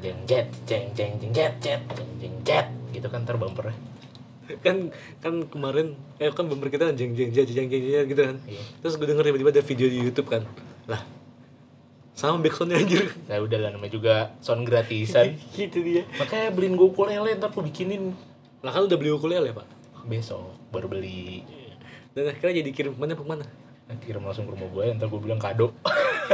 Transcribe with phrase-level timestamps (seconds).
[0.00, 3.76] jeng jet jeng jeng jeng jet jet jeng jeng jet gitu kan ntar bumpernya
[4.58, 4.90] kan
[5.22, 8.36] kan kemarin eh kan bumper kita kan jeng jeng jeng jeng jeng jeng gitu kan.
[8.42, 8.62] Iya.
[8.82, 10.42] terus gue denger tiba-tiba ada video di YouTube kan.
[10.90, 11.06] Lah
[12.18, 13.14] sama backsoundnya anjir.
[13.30, 14.14] Nah udah lah namanya juga
[14.44, 15.40] sound gratisan.
[15.56, 16.02] Gitu dia.
[16.20, 18.12] Makanya beliin gue ukulele ntar gue bikinin.
[18.60, 19.64] Lah kan udah beli ukulele pak?
[20.04, 21.46] Besok baru beli.
[22.12, 23.46] Dan akhirnya jadi kirim ke mana ke mana
[23.90, 25.74] Nah, kirim langsung ke rumah gue ntar gue bilang kado.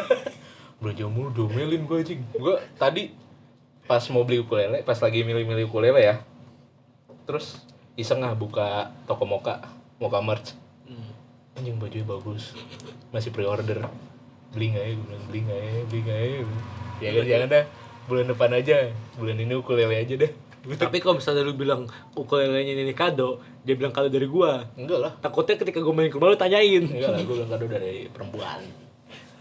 [0.83, 2.21] Belanja mulu domelin gue anjing.
[2.35, 3.15] Gue tadi
[3.87, 6.17] pas mau beli ukulele pas lagi milih-milih ukulele ya
[7.27, 7.63] terus
[7.97, 9.63] iseng ah buka toko moka
[9.97, 10.53] moka merch.
[11.57, 12.53] Anjing bajunya bagus.
[13.17, 13.89] Masih pre-order.
[14.53, 14.93] Beli nggak ya?
[14.93, 15.73] Gue bilang beli nggak ya?
[15.89, 16.29] Beli nggak ya?
[17.01, 17.65] Ya kan jangan dah.
[18.07, 18.77] Bulan depan aja.
[19.17, 20.33] Bulan ini ukulele aja deh
[20.75, 21.87] tapi kalau misalnya lu bilang
[22.19, 24.67] ukulelenya ini kado dia bilang kado dari gua.
[24.75, 25.13] Enggak lah.
[25.23, 26.83] Takutnya ketika gue main ke rumah lu tanyain.
[26.83, 28.61] Enggak lah gue bilang kado dari perempuan.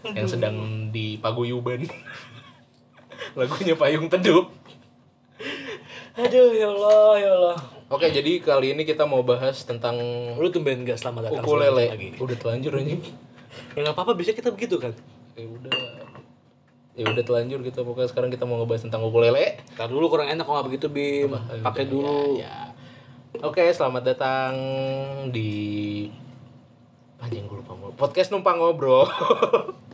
[0.06, 1.82] Yang sedang di paguyuban
[3.34, 4.46] lagunya payung teduh.
[6.16, 7.58] Aduh ya Allah ya Allah.
[7.90, 9.98] Oke jadi kali ini kita mau bahas tentang
[10.38, 12.08] lu tumben gak selamat datang ukulele lagi?
[12.16, 13.02] Udah telanjur anjing.
[13.74, 14.92] Ya nggak apa-apa bisa kita begitu kan?
[15.36, 15.80] Ya udah.
[16.96, 20.48] Ya udah telanjur kita pokoknya sekarang kita mau ngebahas tentang ukulele Ntar dulu kurang enak
[20.48, 21.36] kalau begitu bim.
[21.60, 22.40] Pakai dulu.
[22.40, 22.72] ya
[23.44, 24.52] oke selamat datang
[25.28, 26.08] di
[27.20, 29.04] anjing gue lupa podcast numpang ngobrol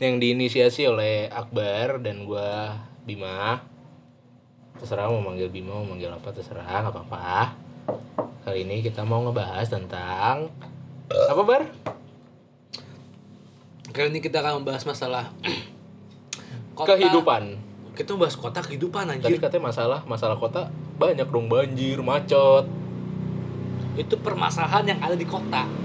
[0.00, 2.72] yang diinisiasi oleh Akbar dan gua
[3.04, 3.60] Bima.
[4.80, 7.52] Terserah mau manggil Bima mau manggil apa terserah nggak apa-apa.
[8.40, 10.48] Kali ini kita mau ngebahas tentang
[11.12, 11.68] apa bar?
[13.92, 15.28] Kali ini kita akan membahas masalah
[16.78, 16.96] kota.
[16.96, 17.60] kehidupan.
[17.92, 22.64] Kita membahas kota kehidupan tadi anjir katanya masalah masalah kota banyak dong banjir macet.
[24.00, 25.79] Itu permasalahan yang ada di kota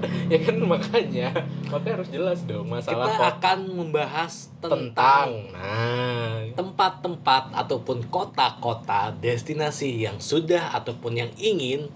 [0.32, 1.28] ya kan makanya
[1.68, 6.44] makanya harus jelas dong masalah kita akan membahas tentang, nah.
[6.54, 11.88] tempat-tempat ataupun kota-kota destinasi yang sudah ataupun yang ingin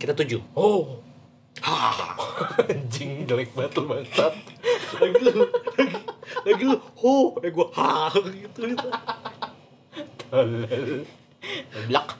[0.00, 0.40] kita tuju.
[0.56, 1.00] Oh.
[1.60, 1.76] Ha.
[2.72, 4.32] Anjing jelek banget lu bangsat.
[4.96, 5.44] Lagi lu
[5.76, 5.96] lagi,
[6.46, 7.36] lagi lu ho.
[7.44, 8.08] Eh gua ha.
[8.16, 8.88] Gitu gitu.
[10.30, 11.04] Tolol.
[11.88, 12.16] Blak.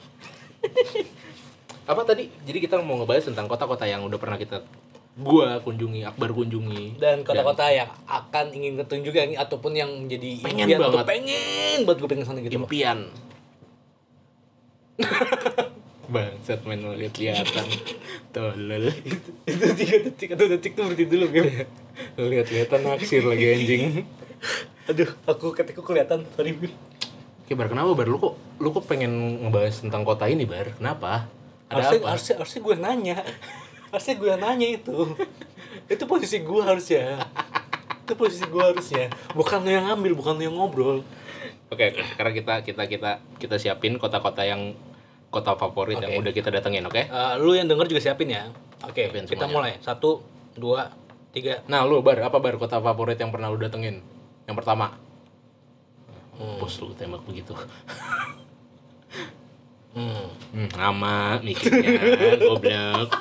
[1.88, 2.28] apa tadi?
[2.44, 4.60] Jadi kita mau ngebahas tentang kota-kota yang udah pernah kita
[5.14, 10.30] gua kunjungi Akbar kunjungi dan kota-kota yang akan ingin ketemu juga yang- ataupun yang menjadi
[10.40, 11.06] Pengen impian atau banget.
[11.08, 12.98] pengen buat gue pengen sana gitu impian
[16.10, 17.66] bangsat main lihat-lihatan
[18.30, 18.90] tolol
[19.46, 21.46] itu tiga detik atau detik tuh berhenti dulu Bim.
[22.18, 23.82] lihat-lihatan naksir lagi anjing
[24.86, 26.56] aduh aku ketika kelihatan sorry.
[27.44, 28.06] Oke, Bar, kenapa Bar?
[28.06, 29.10] Lu kok lu kok pengen
[29.42, 30.70] ngebahas tentang kota ini, Bar?
[30.72, 31.26] Kenapa?
[31.66, 32.08] Ada harusnya, apa?
[32.10, 33.16] harusnya harusnya gue nanya
[33.90, 34.96] harusnya gue nanya itu
[35.92, 37.22] itu posisi gue harusnya
[38.06, 40.98] itu posisi gue harusnya bukan lo yang ngambil bukan lo yang ngobrol
[41.70, 42.02] Oke, oke.
[42.02, 44.74] sekarang kita kita kita kita siapin kota-kota yang
[45.30, 46.22] kota favorit yang Oke.
[46.26, 46.98] udah kita datengin, oke?
[46.98, 48.50] Eh, lu yang denger juga siapin ya
[48.82, 50.18] oke Siapin kita mulai satu
[50.58, 50.90] dua
[51.30, 54.02] tiga Nah, lu Bar, apa Bar kota favorit yang pernah lu datengin?
[54.50, 54.98] Yang pertama.
[56.34, 56.58] Hmm.
[56.58, 57.54] Bos lu tembak begitu.
[59.94, 60.26] hmm.
[60.50, 62.02] Hmm, lama mikirnya,
[62.50, 63.14] goblok.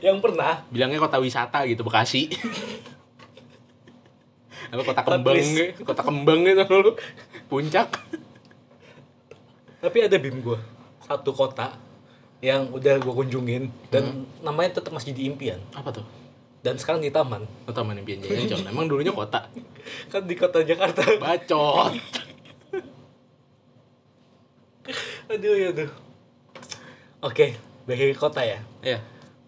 [0.00, 2.28] Yang pernah Bilangnya kota wisata gitu, Bekasi.
[4.70, 6.90] apa kota kembang gitu, kota kembang gitu lu.
[7.46, 7.88] Puncak.
[9.80, 10.54] tapi ada bim gue
[11.02, 11.72] satu kota
[12.38, 16.04] yang udah gue kunjungin dan namanya tetap masih di impian Apa tuh?
[16.60, 18.60] dan sekarang di taman Oh, Taman Impian Jaya Ancol.
[18.62, 19.48] Emang dulunya kota.
[20.12, 21.96] kan di kota Jakarta Bacot.
[25.30, 25.90] aduh ya aduh
[27.20, 27.46] oke
[27.84, 28.98] bagi kota ya Iya.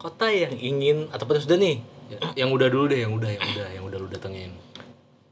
[0.02, 1.78] Kota yang ingin ataupun sudah nih
[2.12, 4.52] Ya, yang udah dulu deh, yang udah, yang udah, yang udah lu datengin.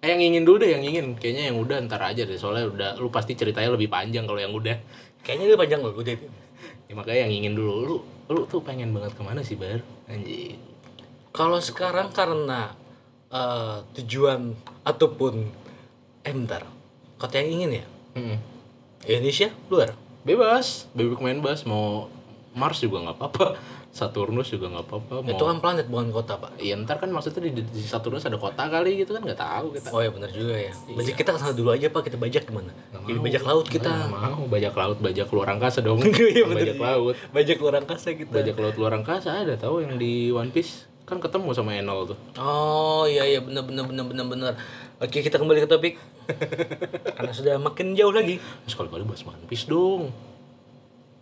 [0.01, 1.13] Eh yang ingin dulu deh, yang ingin.
[1.13, 4.55] Kayaknya yang udah ntar aja deh, soalnya udah lu pasti ceritanya lebih panjang kalau yang
[4.57, 4.81] udah.
[5.21, 6.17] kayaknya itu panjang loh udah.
[6.89, 7.73] Ya, makanya yang ingin dulu.
[7.85, 7.97] Lu
[8.33, 9.85] lu tuh pengen banget ke mana sih, Bar?
[10.09, 10.57] Anjing.
[11.31, 12.75] kalau sekarang karena
[13.31, 15.47] eh, tujuan ataupun
[16.27, 16.67] eh bentar
[17.15, 17.87] kota yang ingin ya
[18.19, 18.39] Mm-mm.
[19.07, 19.95] Indonesia luar
[20.27, 22.11] Bebas, bebek main bebas mau
[22.53, 23.47] Mars juga nggak apa-apa,
[23.91, 25.15] Saturnus juga nggak apa-apa.
[25.19, 25.31] Mau...
[25.35, 28.71] itu kan planet bukan kota pak Ya ntar kan maksudnya di, di Saturnus ada kota
[28.71, 29.91] kali gitu kan nggak tahu kita.
[29.91, 32.71] oh ya benar juga ya berarti kita ke sana dulu aja pak kita bajak gimana
[32.71, 35.99] Nggak jadi bajak laut kita Nggak mau bajak laut, bajak luar angkasa dong.
[36.31, 36.87] Iya, bajak juga.
[36.87, 37.15] laut.
[37.35, 41.19] bajak luar angkasa kita Bajak laut luar angkasa ada tahu yang di One Piece kan
[41.19, 42.19] ketemu sama Enol tuh.
[42.39, 44.53] Oh iya iya benar benar benar benar benar.
[45.03, 45.99] Oke kita kembali ke topik
[47.19, 48.39] karena sudah makin jauh lagi.
[48.71, 50.15] Sekali kali bahas One Piece dong.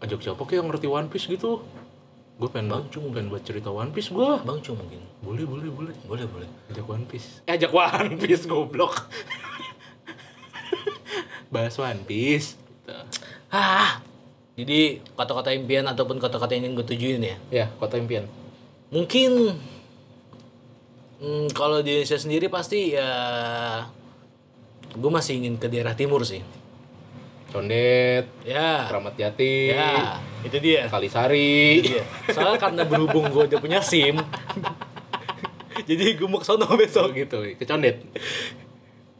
[0.04, 1.64] Ajak siapa kayak yang ngerti One Piece gitu.
[2.38, 4.30] Gue pengen banget, pengen buat cerita One Piece gue.
[4.46, 5.02] Bang Cu mungkin.
[5.20, 5.94] Boleh, boleh, boleh.
[6.06, 6.48] Boleh boleh.
[6.70, 7.42] Ajak One Piece.
[7.44, 8.94] Eh, ajak One Piece goblok.
[11.52, 12.54] bahas One Piece.
[12.54, 12.94] Gitu.
[13.48, 14.00] ah
[14.56, 18.24] jadi kata-kata impian ataupun kata-kata yang gue tujuin ya Ya, kota impian.
[18.88, 19.56] mungkin
[21.20, 23.08] hmm, kalau di Indonesia sendiri pasti ya
[24.92, 26.40] gue masih ingin ke daerah timur sih
[27.48, 31.80] Condet, ya Keramat Jati, ya itu dia Kalisari.
[31.80, 32.04] Iya.
[32.28, 34.20] Soalnya karena berhubung gue udah punya SIM,
[35.88, 37.16] jadi gue mau ke sono Oh besok.
[37.16, 38.04] gitu, ke Condet.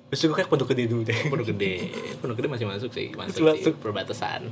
[0.09, 1.17] Besok gue kayak pondok gede dulu deh.
[1.29, 1.73] Pondok Gede.
[2.21, 3.57] Pondok Gede masih masuk sih, masuk, Masuk.
[3.61, 4.49] sih, perbatasan.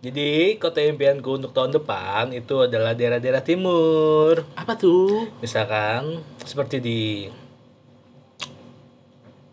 [0.00, 4.44] Jadi kota impianku untuk tahun depan itu adalah daerah-daerah timur.
[4.52, 5.32] Apa tuh?
[5.40, 7.00] Misalkan seperti di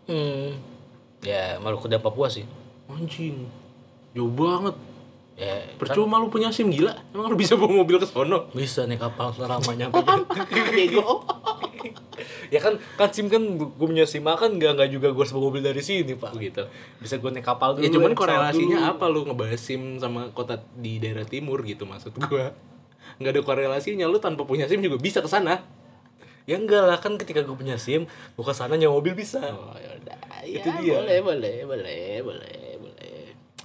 [0.04, 0.48] hmm
[1.24, 2.44] ya Maluku dan Papua sih.
[2.88, 3.44] Anjing.
[4.14, 4.76] Jauh banget.
[5.34, 6.94] Ya Percuma lu punya SIM gila.
[7.10, 8.46] Emang lu bisa bawa mobil ke sono?
[8.54, 9.98] bisa naik kapal selama nyampe.
[12.54, 15.50] ya kan kan SIM kan gue punya SIM kan nggak nggak juga gue harus bawa
[15.50, 16.38] mobil dari sini pak.
[16.38, 16.62] Begitu.
[17.02, 17.82] Bisa gue naik kapal dulu.
[17.82, 18.90] Ya cuman korelasinya dulu.
[18.94, 22.54] apa lu ngebahas SIM sama kota di daerah timur gitu maksud gua.
[23.18, 25.66] Nggak ada korelasinya lu tanpa punya SIM juga bisa ke sana.
[26.44, 29.40] Ya enggak lah kan ketika gue punya SIM, gue ke sana nyawa mobil bisa.
[29.40, 30.18] Oh, ya udah.
[30.44, 30.92] Itu Ya, dia.
[31.00, 32.73] Boleh, boleh, boleh, boleh.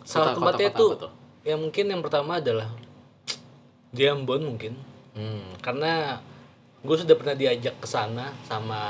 [0.09, 1.11] Salah Kota- tempatnya kota-kota tuh apa tuh?
[1.45, 2.69] yang mungkin yang pertama adalah
[3.89, 4.73] di Ambon mungkin.
[5.13, 5.53] Hmm.
[5.61, 6.17] Karena
[6.81, 8.81] gue sudah pernah diajak ke sana sama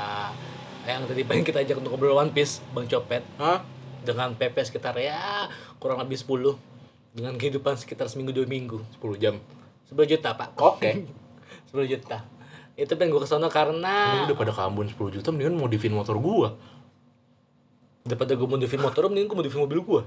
[0.88, 3.60] yang tadi pengen kita ajak untuk ngobrol One Piece, Bang Copet Hah?
[4.00, 5.44] dengan PP sekitar ya
[5.76, 6.56] kurang lebih 10
[7.12, 9.36] dengan kehidupan sekitar seminggu dua minggu 10 jam.
[9.84, 11.04] 10 juta pak Oke.
[11.68, 12.24] 10 juta
[12.74, 15.92] itu pengen gue ke sana karena Lu udah pada ke Ambon 10 juta mendingan modifin
[15.92, 16.56] motor gua.
[18.00, 20.02] Daripada gue modifin motor mending gue modifin mobil gue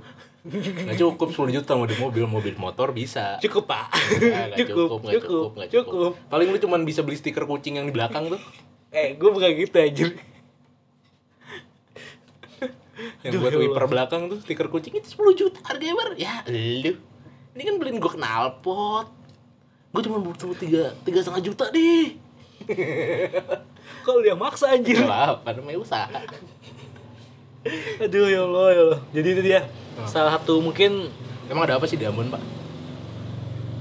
[0.90, 3.38] Nggak cukup 10 juta mau di mobil, mobil motor bisa.
[3.38, 6.12] cukup pak Nah, nggak cukup, nggak cukup, nggak cukup.
[6.28, 8.42] Paling lu cuman bisa beli stiker kucing yang di belakang tuh.
[8.94, 10.06] eh gue bukan gitu aja
[13.26, 16.10] Yang buat ya wiper belakang tuh stiker kucing itu 10 juta harganya bar.
[16.18, 16.98] Ya lu.
[17.54, 19.08] Ini kan beliin gua knalpot.
[19.94, 22.18] Gua cuma butuh tiga tiga setengah juta deh.
[24.06, 26.20] kalau dia maksa anjir Gak apa, namanya usaha.
[27.98, 29.60] Aduh ya Allah ya Allah jadi itu dia
[30.06, 31.08] salah satu mungkin
[31.44, 32.40] Emang ada apa sih di Ambon, Pak?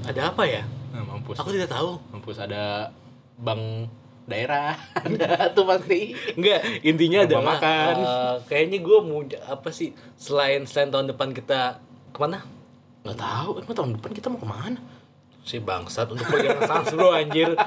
[0.05, 1.35] ada apa ya Nah, mampus.
[1.35, 2.91] aku tidak tahu Mampus ada
[3.35, 3.87] bank
[4.23, 4.77] daerah.
[5.03, 6.15] ada tuh pasti.
[6.35, 7.95] Enggak, intinya adalah makan.
[7.99, 12.39] eh, kayaknya gue mau apa sih selain selain tahun depan kita ke mana?
[13.03, 14.79] Gak tahu, emang tahun depan kita mau ke mana?
[15.43, 17.51] Si bangsat untuk perjalanan sans bro anjir.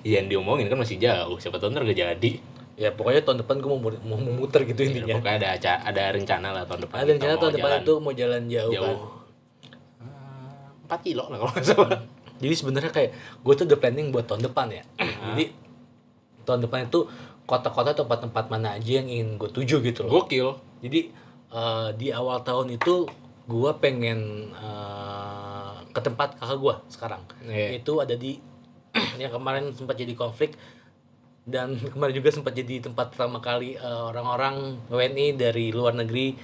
[0.00, 1.36] Iya, yang diomongin kan masih jauh.
[1.36, 2.40] Siapa tahu ntar gak jadi.
[2.80, 5.14] Ya pokoknya tahun depan gue mau mau memutar gitu Ya, intinya.
[5.14, 6.96] pokoknya ada aca- ada rencana lah tahun depan.
[6.96, 7.82] Ada rencana tahun depan jalan.
[7.82, 8.72] itu mau jalan jauh.
[8.72, 8.88] Jauh.
[8.88, 8.98] Pak.
[10.00, 12.00] Eh, 4 kilo lah kalau nggak salah.
[12.40, 14.82] Jadi sebenarnya kayak gue tuh udah planning buat tahun depan ya.
[14.96, 15.44] Jadi
[16.42, 17.04] tahun depan itu
[17.44, 20.24] kota-kota atau tempat-tempat mana aja yang ingin gue tuju gitu loh.
[20.24, 20.56] Gokil.
[20.80, 21.12] Jadi
[21.52, 23.04] eh, di awal tahun itu
[23.44, 27.20] gua pengen eh, ke tempat kakak gua sekarang.
[27.44, 27.76] Iya.
[27.76, 28.40] Itu ada di
[29.20, 30.56] yang kemarin sempat jadi konflik
[31.50, 36.38] dan kemarin juga sempat jadi tempat pertama kali eh, orang-orang WNI dari luar negeri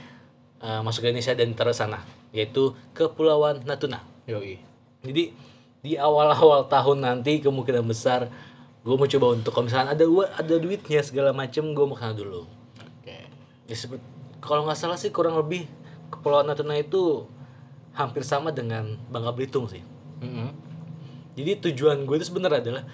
[0.60, 2.02] eh, masuk ke Indonesia dan terus sana
[2.34, 4.02] yaitu Kepulauan Natuna.
[4.28, 4.60] Yoi.
[5.06, 5.32] Jadi
[5.80, 8.26] di awal-awal tahun nanti kemungkinan besar
[8.82, 12.02] gue mau coba untuk kalau misalnya ada gua ada duitnya segala macem gue mau ke
[12.02, 12.46] sana dulu.
[12.82, 13.16] Oke.
[13.70, 14.02] Ya seperti
[14.42, 15.66] kalau nggak salah sih kurang lebih
[16.06, 17.26] Kepulauan Natuna itu
[17.96, 19.82] hampir sama dengan Bangka Belitung sih.
[20.22, 20.54] Mm-mm.
[21.34, 22.84] Jadi tujuan gue itu sebenarnya adalah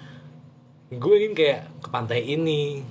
[0.97, 2.81] gue ingin kayak ke pantai ini,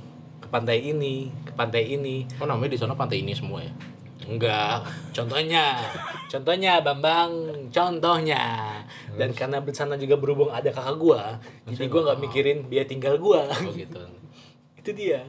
[0.41, 2.25] ke pantai ini, ke pantai ini.
[2.41, 3.73] Oh namanya di sana pantai ini semua ya?
[4.23, 5.83] Enggak, contohnya,
[6.31, 8.71] contohnya Bambang, contohnya.
[9.19, 13.19] Dan karena di sana juga berhubung ada kakak gua, jadi gua nggak mikirin dia tinggal
[13.19, 13.51] gua.
[13.51, 13.99] Oh gitu.
[14.81, 15.27] itu dia.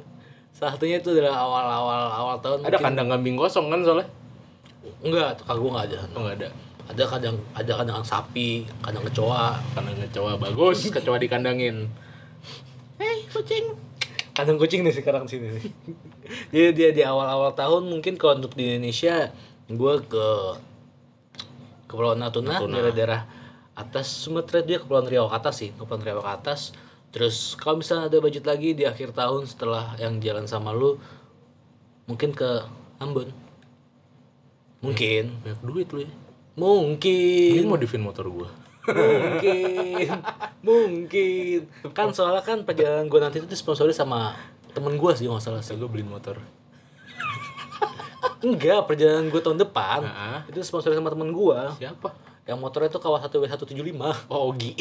[0.54, 2.62] Salah satunya itu adalah awal-awal awal tahun.
[2.62, 4.08] ada mungkin- kandang kambing kosong kan soalnya?
[5.02, 6.00] Enggak, kakak gua nggak ada.
[6.14, 6.50] Oh nggak ada.
[6.84, 11.90] Ada kadang ada kadang sapi, kadang kecoa, Kandang kecoa bagus, kecoa dikandangin.
[13.04, 13.76] Hei kucing.
[14.34, 15.66] kadang kucing nih sekarang sini nih.
[16.56, 19.28] Jadi dia di awal-awal tahun mungkin kalau untuk di Indonesia
[19.68, 20.28] gua ke
[21.92, 22.80] Kepulauan Natuna, Natuna.
[22.80, 23.22] daerah-daerah
[23.76, 26.72] atas Sumatera dia Kepulauan Riau ke atas sih, Kepulauan Riau ke atas.
[27.12, 30.96] Terus kalau misalnya ada budget lagi di akhir tahun setelah yang jalan sama lu
[32.08, 32.66] mungkin ke
[33.04, 33.30] Ambon.
[34.80, 36.12] Mungkin, Banyak duit lu ya.
[36.56, 37.52] mungkin.
[37.60, 38.63] Ini modifin motor gua.
[38.86, 40.08] Mungkin
[40.62, 41.58] mungkin
[41.92, 44.34] kan soalnya kan perjalanan gue nanti itu disponsori sama
[44.70, 46.38] temen gue sih nggak salah sih Saya gua beliin motor.
[48.42, 50.40] enggak perjalanan gue tahun depan Nah.
[50.46, 52.10] itu disponsori sama temen gue Siapa?
[52.44, 54.72] yang motornya itu Kawasaki W175 Oh Ogi.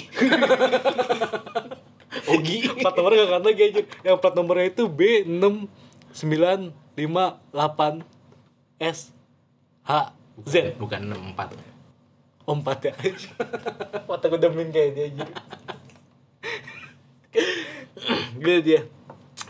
[2.29, 2.57] Ogi.
[2.77, 7.81] plat nomornya gak lagi aja yang plat nomornya itu B6958
[8.79, 9.11] S
[9.81, 9.91] H
[10.43, 10.99] Z bukan
[11.33, 11.72] 64
[12.43, 12.93] Oh, empat ya
[14.11, 15.27] Mata gue demen kayak dia aja
[18.43, 18.81] Gitu dia.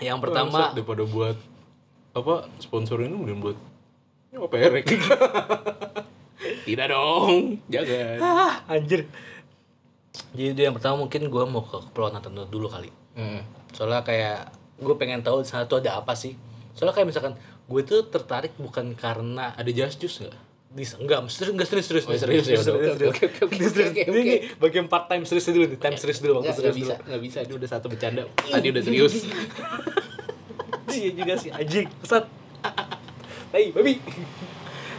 [0.05, 1.37] Yang pertama daripada buat
[2.13, 3.57] apa sponsor ini kemudian buat
[4.29, 4.85] nyawa perek.
[6.69, 8.19] Tidak dong jangan.
[8.21, 9.09] Ah, Anjir.
[10.37, 12.93] Jadi itu yang pertama mungkin gue mau ke Kepulauan Natuna dulu kali.
[13.17, 13.41] Hmm.
[13.73, 16.35] Soalnya kayak Gue pengen tahu di sana tuh ada apa sih.
[16.75, 17.35] Soalnya kayak misalkan
[17.71, 22.05] Gue tuh tertarik bukan karena ada just juice nggak di enggak serius enggak serius serius
[22.05, 22.57] Oh, serius ya?
[22.57, 23.91] serius, Oke, serius, oke, oke, oke, Ini serius.
[23.93, 26.93] oke, Ini bagian part time serius dulu nih time serius dulu waktu serius dulu.
[26.97, 28.23] nggak bisa ini udah satu bercanda.
[28.41, 29.13] Tadi udah serius.
[30.93, 32.29] Iya juga sih anjing pesat
[33.49, 33.97] Hai babi.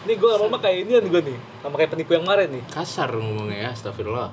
[0.04, 2.64] Ini gue lama-lama kayak ini gue nih sama kayak penipu yang kemarin nih.
[2.68, 4.30] Kasar ngomongnya ya astagfirullah.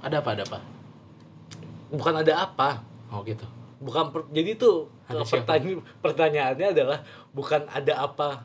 [0.00, 0.58] Ada apa ada apa?
[1.88, 2.84] Bukan ada apa.
[3.08, 3.48] Oh gitu.
[3.80, 6.98] Bukan per- jadi tuh pertanyaan pertanyaannya adalah
[7.32, 8.44] bukan ada apa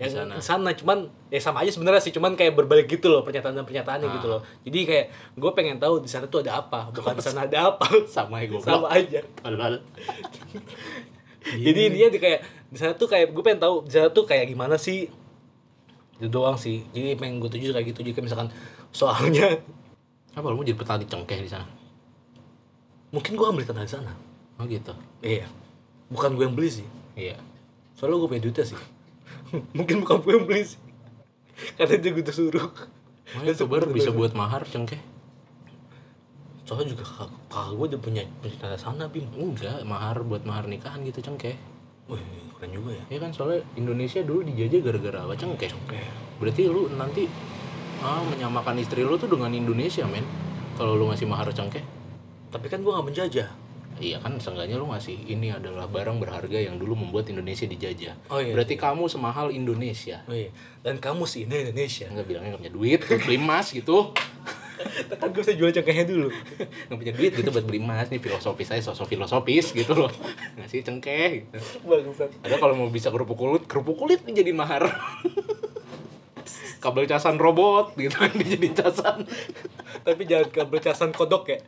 [0.00, 0.34] yang sana.
[0.42, 4.08] sana cuman ya sama aja sebenarnya sih cuman kayak berbalik gitu loh pernyataan dan pernyataannya
[4.10, 4.14] Ah.
[4.18, 5.06] gitu loh jadi kayak
[5.38, 7.86] gue pengen tahu di sana tuh ada apa bukan di sana ada apa.
[8.10, 8.66] Sama ya goblok.
[8.66, 9.20] Sama aja.
[9.38, 9.78] Padahal.
[11.42, 14.46] Jadi intinya di kayak di sana tuh kayak gue pengen tahu di sana tuh kayak
[14.46, 15.10] gimana sih.
[16.22, 16.86] Itu doang sih.
[16.94, 18.48] Jadi pengen gue tuju kayak gitu juga misalkan
[18.94, 19.58] soalnya.
[20.38, 21.66] Apa lu mau jadi petani cengkeh di sana?
[23.12, 24.12] Mungkin gue ambil tanah di sana.
[24.56, 24.94] Oh gitu.
[25.20, 25.44] Iya.
[26.08, 26.86] Bukan gue yang beli sih.
[27.18, 27.36] Iya.
[27.98, 28.78] Soalnya gue punya duitnya sih
[29.76, 30.80] mungkin bukan gue yang beli sih.
[31.76, 32.72] Karena dia gue suruh
[33.32, 35.00] Oh, itu baru bisa buat mahar cengkeh
[36.72, 38.22] soalnya juga kakak, kakak gue udah punya
[38.56, 39.28] tanah sana bim.
[39.36, 41.52] Enggak mahar buat mahar nikahan gitu cengkeh
[42.08, 42.22] wih
[42.58, 43.04] keren juga ya.
[43.12, 46.00] Ya kan soalnya Indonesia dulu dijajah gara-gara apa cengkeh Oke.
[46.40, 47.28] berarti lu nanti
[48.00, 50.24] ah, menyamakan istri lu tuh dengan Indonesia men.
[50.80, 51.84] Kalau lu ngasih mahar cengkeh
[52.52, 53.48] tapi kan gue gak menjajah
[54.02, 58.18] iya kan seenggaknya lu ngasih ini adalah barang berharga yang dulu membuat Indonesia dijajah.
[58.26, 60.26] Oh, iya, berarti kamu semahal Indonesia.
[60.26, 60.50] Wih,
[60.82, 62.10] dan kamu sih ini Indonesia.
[62.10, 64.10] Nggak bilangnya nggak punya duit beli emas gitu.
[65.22, 66.28] Kan gue bisa jual cengkehnya dulu.
[66.90, 70.10] Nggak punya duit gitu buat beli emas nih filosofis saya sosok filosofis gitu loh.
[70.58, 71.56] Ngasih cengkeh gitu.
[71.86, 72.34] bangsat.
[72.42, 74.90] Ada kalau mau bisa kerupuk kulit kerupuk kulit dijadiin mahar
[76.78, 78.14] kabel casan robot gitu.
[78.22, 79.26] Kan dijadiin casan.
[80.02, 81.58] Tapi jangan kabel casan kodok ya.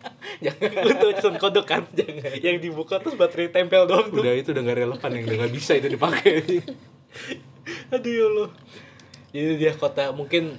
[0.50, 0.83] Jangan.
[0.85, 1.83] Lu tau casan kodok kan?
[1.93, 2.35] Jangan.
[2.40, 4.21] Yang dibuka terus baterai tempel doang tuh.
[4.23, 6.35] Udah itu udah gak relevan yang udah gak bisa itu dipakai.
[7.95, 8.50] Aduh ya Allah.
[9.35, 10.59] Jadi dia kota mungkin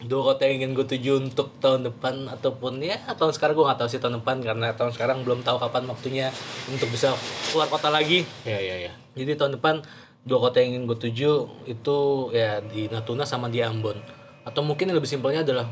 [0.00, 3.80] dua kota yang ingin gue tuju untuk tahun depan ataupun ya tahun sekarang gue nggak
[3.84, 6.32] tahu sih tahun depan karena tahun sekarang belum tahu kapan waktunya
[6.72, 7.12] untuk bisa
[7.52, 8.24] keluar kota lagi.
[8.48, 9.82] Ya ya ya jadi tahun depan
[10.20, 11.32] dua kota yang ingin gue tuju
[11.64, 11.98] itu
[12.30, 13.96] ya di Natuna sama di Ambon.
[14.44, 15.66] Atau mungkin yang lebih simpelnya adalah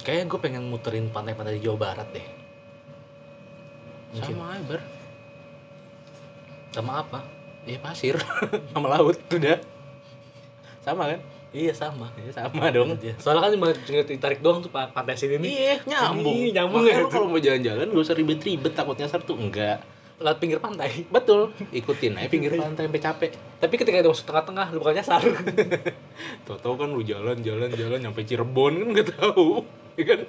[0.00, 2.26] kayak gue pengen muterin pantai-pantai di Jawa Barat deh.
[4.12, 4.80] Sama aja ber
[6.70, 7.18] sama apa?
[7.66, 8.14] Ya pasir.
[8.72, 9.58] Sama laut udah.
[10.80, 11.20] Sama kan?
[11.50, 12.06] Iya sama.
[12.14, 12.94] Ya, sama dong.
[13.02, 13.18] Iya.
[13.18, 13.66] soalnya kan cuma
[14.06, 15.50] ditarik doang tuh pa- pantai sini nih.
[15.50, 16.30] Iya nyambung.
[16.32, 17.10] Ih, nyambung Makanya ya.
[17.10, 19.82] kalau mau jalan-jalan gak usah ribet-ribet takut nyasar tuh enggak
[20.20, 21.02] lewat pinggir pantai.
[21.16, 21.50] Betul.
[21.72, 23.30] Ikutin aja pinggir pantai sampai capek.
[23.56, 25.22] Tapi ketika itu masuk tengah-tengah lu bakal nyasar.
[26.46, 29.64] Tau-tau kan lu jalan jalan jalan nyampe Cirebon kan gak tahu.
[29.98, 30.22] Ya kan?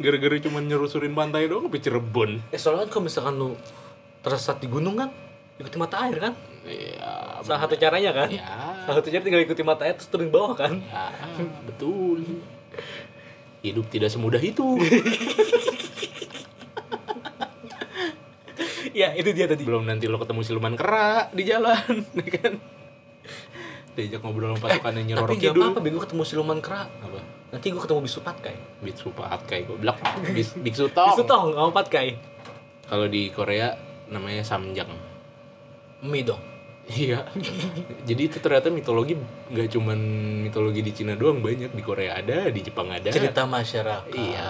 [0.00, 2.30] Gara-gara cuma nyerusurin pantai doang sampai Cirebon.
[2.54, 3.50] Eh soalnya kan kalau misalkan lu
[4.22, 5.10] tersesat di gunung kan
[5.58, 6.32] ikuti mata air kan?
[6.64, 8.30] Iya salah satu caranya kan?
[8.30, 8.46] Ya
[8.86, 10.80] salah satu cara tinggal ikuti mata air terus turun bawah kan?
[10.80, 11.12] Ya
[11.66, 12.24] betul.
[13.60, 14.80] Hidup tidak semudah itu
[18.92, 19.62] ya itu dia tadi.
[19.64, 22.52] Belum nanti lo ketemu siluman kera di jalan ya kan?
[23.92, 26.88] Diajak ngobrol sama pasukan yang tapi nyeror gak kidul apa-apa bego ketemu siluman kera.
[26.88, 27.20] Apa?
[27.52, 28.56] Nanti gue ketemu bisu patkai.
[28.80, 30.00] Bitsu patkai goblok
[30.32, 31.12] Bis, biksu tong.
[31.12, 32.16] Bisu tong sama patkai.
[32.88, 33.76] Kalau di Korea
[34.08, 34.88] namanya samjang.
[36.08, 36.40] Mie dong.
[36.88, 37.22] Iya.
[38.08, 39.14] Jadi itu ternyata mitologi
[39.52, 39.98] nggak cuman
[40.42, 41.70] mitologi di Cina doang banyak.
[41.76, 43.12] Di Korea ada di Jepang ada.
[43.12, 44.48] Cerita masyarakat Iya.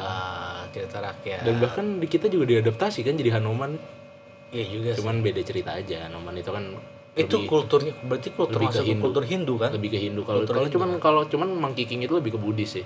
[0.73, 1.45] cerita rakyat.
[1.45, 3.77] Dan bahkan di kita juga diadaptasi kan jadi Hanoman
[4.53, 5.01] iya juga sih.
[5.01, 6.65] Cuman beda cerita aja Hanoman itu kan
[7.13, 9.03] itu lebih, kulturnya berarti kultur lebih ke masuk ke Hindu.
[9.05, 9.71] kultur Hindu kan?
[9.73, 10.21] Lebih ke Hindu.
[10.25, 12.85] Kalau kalau cuman kalau cuman Monkey King itu lebih ke Buddhis sih.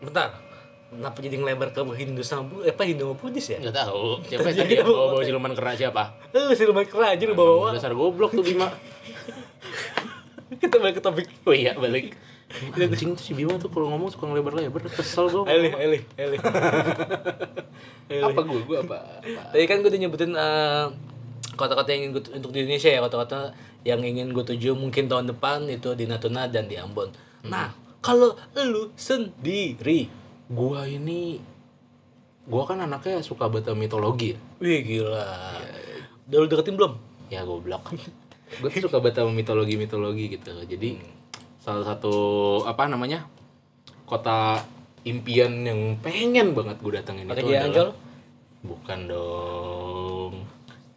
[0.00, 0.40] Bentar.
[0.94, 3.58] Kenapa jadi ngelebar ke Hindu sama Bu eh, apa Hindu sama Buddhis ya?
[3.60, 4.04] Nggak tahu.
[4.30, 6.02] Siapa yang Jadi tadi yang bawa bawa siluman kera siapa?
[6.32, 8.68] Eh siluman kera aja lu bawa dasar goblok tuh Bima.
[10.60, 11.26] Kita balik ke topik.
[11.44, 12.16] Oh iya balik
[12.74, 14.86] anjing tuh si Bima tuh kalau ngomong suka ngelebar-lebar.
[14.90, 16.36] Kesel gue Eli Eli Eli.
[18.28, 20.86] Apa gue gue apa, apa Tadi kan gue udah nyebutin eh,
[21.56, 25.32] kota-kota yang ingin gue untuk di Indonesia ya kota-kota yang ingin gue tuju mungkin tahun
[25.34, 27.10] depan itu di Natuna dan di Ambon.
[27.48, 27.72] Nah
[28.04, 30.12] kalau lu sendiri,
[30.52, 31.40] gua ini
[32.44, 34.38] gua kan anaknya suka baca mitologi ya.
[34.60, 35.24] Wih gila.
[36.28, 37.14] Udah lu deketin belum?
[37.32, 37.94] ya goblok.
[38.60, 40.52] Gue tuh suka sama mitologi mitologi gitu.
[40.62, 41.00] Jadi
[41.64, 42.16] salah satu
[42.68, 43.24] apa namanya
[44.04, 44.60] kota
[45.08, 47.96] impian yang pengen banget gue datengin itu adalah
[48.60, 50.32] bukan dong.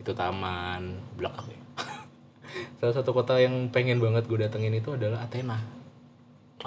[0.04, 1.56] Itu taman belakang
[2.84, 5.56] salah satu kota yang pengen banget gue datengin itu adalah Athena.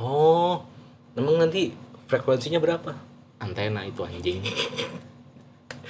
[0.00, 0.64] Oh,
[1.12, 1.76] emang nanti
[2.08, 3.10] frekuensinya berapa?
[3.40, 4.44] antena itu anjing.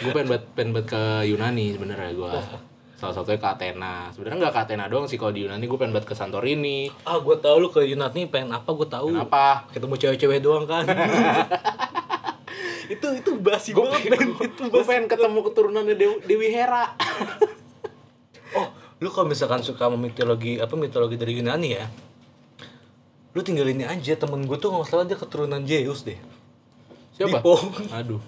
[0.01, 2.33] Gue pengen banget pengen banget ke Yunani sebenarnya gue
[3.01, 5.91] salah satunya ke Athena sebenarnya nggak ke Athena doang sih kalau di Yunani gue pengen
[5.91, 8.69] banget ke Santorini Ah, gue tahu lu ke Yunani pengen apa?
[8.71, 9.09] Gue tahu.
[9.11, 10.85] kenapa Ketemu cewek-cewek doang kan.
[12.93, 14.11] itu itu basi gue banget.
[14.11, 14.45] pengen, men.
[14.45, 16.91] Itu gue pengen ketemu keturunannya Dewi, Dewi Hera
[18.53, 18.67] Oh,
[18.99, 21.87] lu kalau misalkan suka sama mitologi apa mitologi dari Yunani ya,
[23.31, 26.19] lu tinggal ini aja temen gue tuh nggak salah dia keturunan Zeus deh.
[27.13, 27.53] siapa Dipo.
[27.91, 28.19] aduh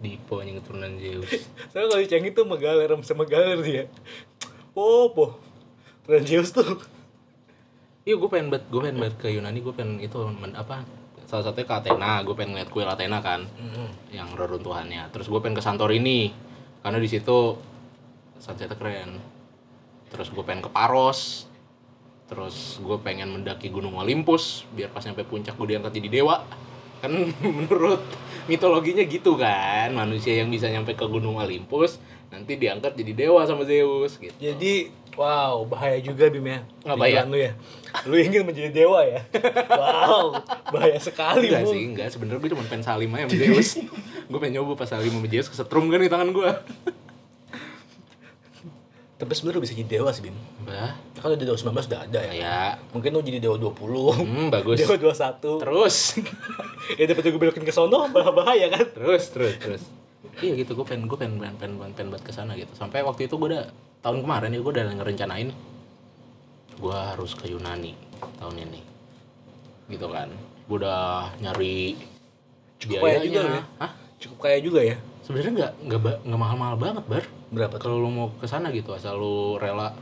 [0.00, 1.28] Dipo yang keturunan Zeus.
[1.70, 3.84] Saya kalau Ceng itu sama Galer sama Galer dia.
[4.72, 5.36] Oh, po.
[6.02, 6.80] Keturunan Zeus tuh.
[8.08, 10.88] iya gue pengen banget gue pengen banget ke Yunani gue pengen itu men- apa
[11.28, 12.24] salah satunya ke Athena.
[12.24, 13.44] Gue pengen lihat kuil Athena kan
[14.10, 15.12] yang reruntuhannya.
[15.12, 16.32] Terus gue pengen ke Santorini
[16.80, 17.60] karena di situ
[18.40, 19.20] sunsetnya keren.
[20.08, 21.44] Terus gue pengen ke Paros.
[22.26, 26.46] Terus gue pengen mendaki Gunung Olympus biar pas nyampe puncak gue diangkat jadi dewa
[27.00, 27.12] kan
[27.58, 28.00] menurut
[28.46, 33.66] mitologinya gitu kan manusia yang bisa nyampe ke Gunung Olympus nanti diangkat jadi dewa sama
[33.66, 36.62] Zeus gitu Jadi, wow, bahaya juga Bim ya.
[36.86, 37.26] Apa ya?
[37.26, 37.58] Lu ya.
[38.06, 39.26] Lu ingin menjadi dewa ya?
[39.66, 40.38] wow,
[40.70, 41.50] bahaya sekali.
[41.50, 43.70] enggak sih enggak sebenarnya gue cuma pengen salim aja sama Zeus
[44.30, 46.50] gue pengen nyoba pas salim sama Zeus kesetrum kan di tangan gue
[49.20, 50.32] Tapi sebenarnya lu bisa jadi dewa sih Bim.
[50.64, 52.32] bah Kan udah dewa 19 udah ada ya.
[52.32, 52.60] ya
[52.90, 53.76] Mungkin lu jadi dewa 20.
[54.16, 55.60] hmm, bagus Dewa 21.
[55.60, 55.96] terus
[56.98, 58.88] ya dapat gue belokin ke sono bah- bahaya kan.
[58.88, 59.82] terus terus terus
[60.44, 63.04] iya gitu gue pengen gue pengen pengen pengen pengen, pengen buat ke sana gitu sampai
[63.04, 63.68] waktu itu gue udah
[64.00, 65.48] tahun kemarin ya gue udah ngerencanain
[66.80, 67.92] gue harus ke Yunani
[68.40, 68.80] tahun ini
[69.90, 70.32] gitu kan
[70.64, 72.00] gue udah nyari
[72.80, 73.60] Cukup kaya juga ya?
[73.76, 73.90] Hah?
[74.16, 74.96] Cukup kaya juga ya.
[75.24, 77.24] Sebenarnya nggak nggak nggak mahal-mahal banget bar.
[77.50, 79.92] Berapa kalau lu mau ke sana gitu asal lu rela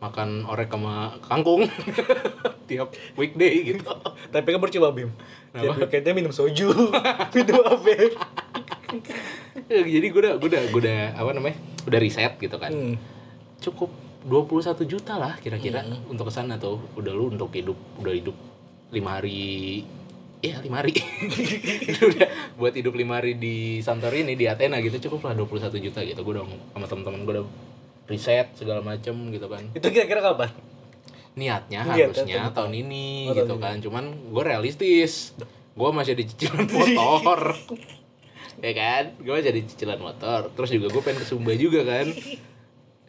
[0.00, 1.68] makan orek sama kangkung
[2.68, 2.88] tiap
[3.20, 3.84] weekday gitu.
[4.34, 5.12] Tapi kan percuma Bim.
[5.52, 6.72] Jadi kayaknya minum soju,
[7.36, 7.92] minum apa?
[9.70, 11.56] Ya, jadi gue udah gue udah gue udah apa namanya
[11.86, 12.72] udah riset gitu kan.
[12.72, 12.96] Hmm.
[13.60, 13.92] cukup
[14.24, 16.80] 21 juta lah kira-kira untuk ke sana tuh.
[16.96, 18.36] Udah lu untuk hidup udah hidup
[18.90, 19.84] lima hari
[20.40, 20.96] ya lima hari.
[22.10, 26.20] Udah buat hidup lima hari di Santorini di Athena gitu cukup lah 21 juta gitu.
[26.24, 26.44] Gue udah
[26.76, 27.46] sama teman-teman gue udah
[28.08, 29.62] riset segala macem gitu kan.
[29.76, 30.50] Itu kira-kira kapan?
[31.30, 33.76] niatnya Niatnya harusnya tahun tahun ini Oh, gitu tahun kan.
[33.84, 35.32] Cuman gue realistis.
[35.78, 37.40] Gue masih ada cicilan motor.
[38.60, 39.04] Ya kan?
[39.22, 40.40] Gue masih ada cicilan motor.
[40.56, 42.10] Terus juga gue pengen ke Sumba juga kan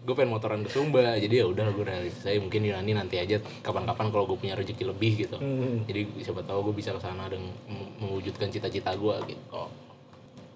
[0.02, 3.38] gue pengen motoran ke Sumba jadi ya udah gue realistis saya mungkin Yunani nanti aja
[3.62, 5.38] kapan-kapan kalau gue punya rezeki lebih gitu.
[5.38, 5.86] Hmm.
[5.86, 7.42] jadi siapa tahu gue bisa ke sana dan
[8.02, 9.62] mewujudkan cita-cita gue gitu.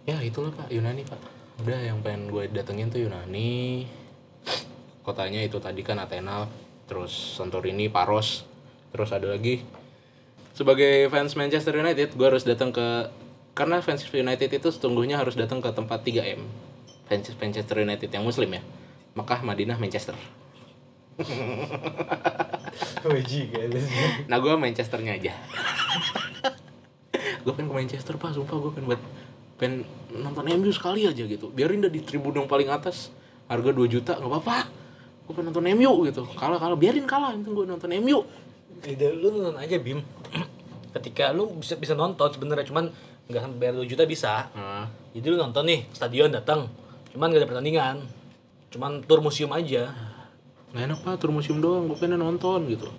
[0.10, 1.22] Ya itulah pak Yunani pak
[1.62, 3.86] udah yang pengen gue datengin tuh Yunani.
[5.06, 6.50] Kotanya itu tadi kan Athena
[6.90, 8.50] terus Santorini Paros
[8.90, 9.62] terus ada lagi.
[10.58, 13.14] Sebagai fans Manchester United gue harus datang ke
[13.54, 16.42] karena fans United itu sesungguhnya harus datang ke tempat 3M
[17.06, 18.62] fans Manchester United yang muslim ya
[19.16, 20.16] Mekah Madinah Manchester.
[23.08, 23.56] Wajib
[24.28, 25.34] nah gue Manchesternya aja.
[27.48, 29.02] Gue pengen ke Manchester pak sumpah gue pengen buat
[29.56, 31.48] pengen nonton MU sekali aja gitu.
[31.56, 33.16] Biarin dah di tribun yang paling atas
[33.48, 34.68] harga 2 juta nggak apa-apa.
[35.24, 36.28] Gue pengen nonton MU gitu.
[36.36, 36.76] Kalah kalah.
[36.76, 38.20] Biarin kalah itu gue nonton MU
[38.94, 40.04] lu nonton aja Bim.
[40.92, 42.92] Ketika lu bisa bisa nonton sebenarnya cuman
[43.26, 44.52] nggak sampai bayar 2 juta bisa.
[44.54, 46.68] nah, Jadi lu nonton nih stadion datang.
[47.16, 47.96] Cuman gak ada pertandingan.
[48.76, 49.96] Cuman tur museum aja.
[50.76, 51.16] nggak enak pak.
[51.24, 51.88] Tur museum doang.
[51.88, 52.92] Gue pengen nonton gitu.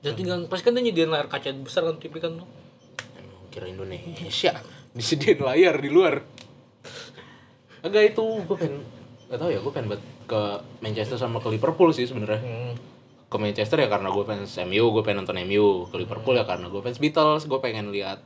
[0.00, 2.40] Jadi kan pasti kan dia nyediain layar kaca besar kan TV kan
[3.52, 4.56] kira Indonesia.
[4.96, 6.24] Disediain layar di luar.
[7.84, 8.80] Agak itu gue pengen
[9.28, 10.40] gak tau ya gue pengen buat ke
[10.80, 12.40] Manchester sama ke Liverpool sih sebenarnya.
[12.40, 12.74] Hmm.
[13.28, 16.72] ke Manchester ya karena gue fans MU gue pengen nonton MU ke Liverpool ya karena
[16.72, 17.44] gue fans Beatles.
[17.44, 18.24] Gue pengen lihat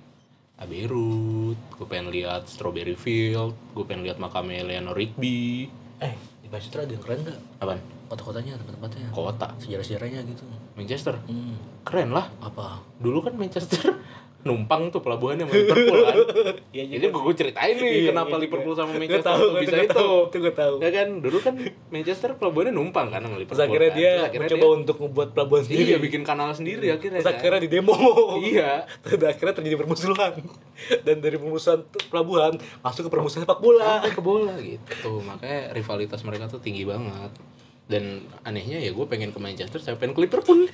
[0.62, 5.66] Abbey Road gue pengen lihat Strawberry Field gue pengen lihat makamnya Eleanor Rigby.
[5.98, 6.14] Eh,
[6.52, 7.38] Manchester ada yang keren gak?
[7.58, 9.08] apaan Kota-kotanya, tempat-tempatnya.
[9.08, 10.44] kota Sejarah-sejarahnya gitu.
[10.76, 11.56] Manchester Hmm.
[11.82, 12.84] keren lah Apa?
[13.00, 13.96] dulu kan Manchester
[14.42, 16.16] numpang tuh pelabuhannya sama Liverpool kan
[16.74, 20.16] Iya jadi gue ceritain nih Iya, kenapa iya, Liverpool sama Manchester tahu, bisa itu tahu,
[20.24, 20.74] itu gua tahu.
[20.78, 21.54] ya kan dulu kan
[21.88, 23.96] Manchester pelabuhannya numpang kan sama Liverpool Terus akhirnya kan.
[23.96, 25.84] dia Terus akhirnya mencoba dia- untuk membuat pelabuhan sendiri.
[25.84, 27.38] iya bikin kanal sendiri akhirnya Terus kan.
[27.38, 27.96] akhirnya di demo.
[28.40, 28.70] iya
[29.06, 30.32] Dan akhirnya terjadi permusuhan.
[31.06, 34.00] Dan dari permusuhan pelabuhan masuk ke permusuhan sepak bola.
[34.00, 37.30] sampai ke bola gitu makanya rivalitas mereka tuh tinggi banget
[37.84, 38.04] dan
[38.42, 40.64] anehnya ya gue pengen ke Manchester saya pengen ke Liverpool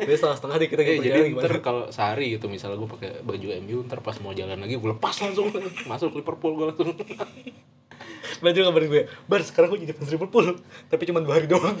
[0.00, 3.46] Jadi setengah setengah deh kita gitu jadi ntar kalau sehari gitu misalnya gue pakai baju
[3.60, 5.52] MU ntar pas mau jalan lagi gue lepas langsung.
[5.90, 6.90] Masuk Liverpool gue langsung.
[8.42, 10.58] Baju kabarin gue, bar sekarang gue jadi fans Liverpool,
[10.90, 11.78] tapi cuma dua hari doang.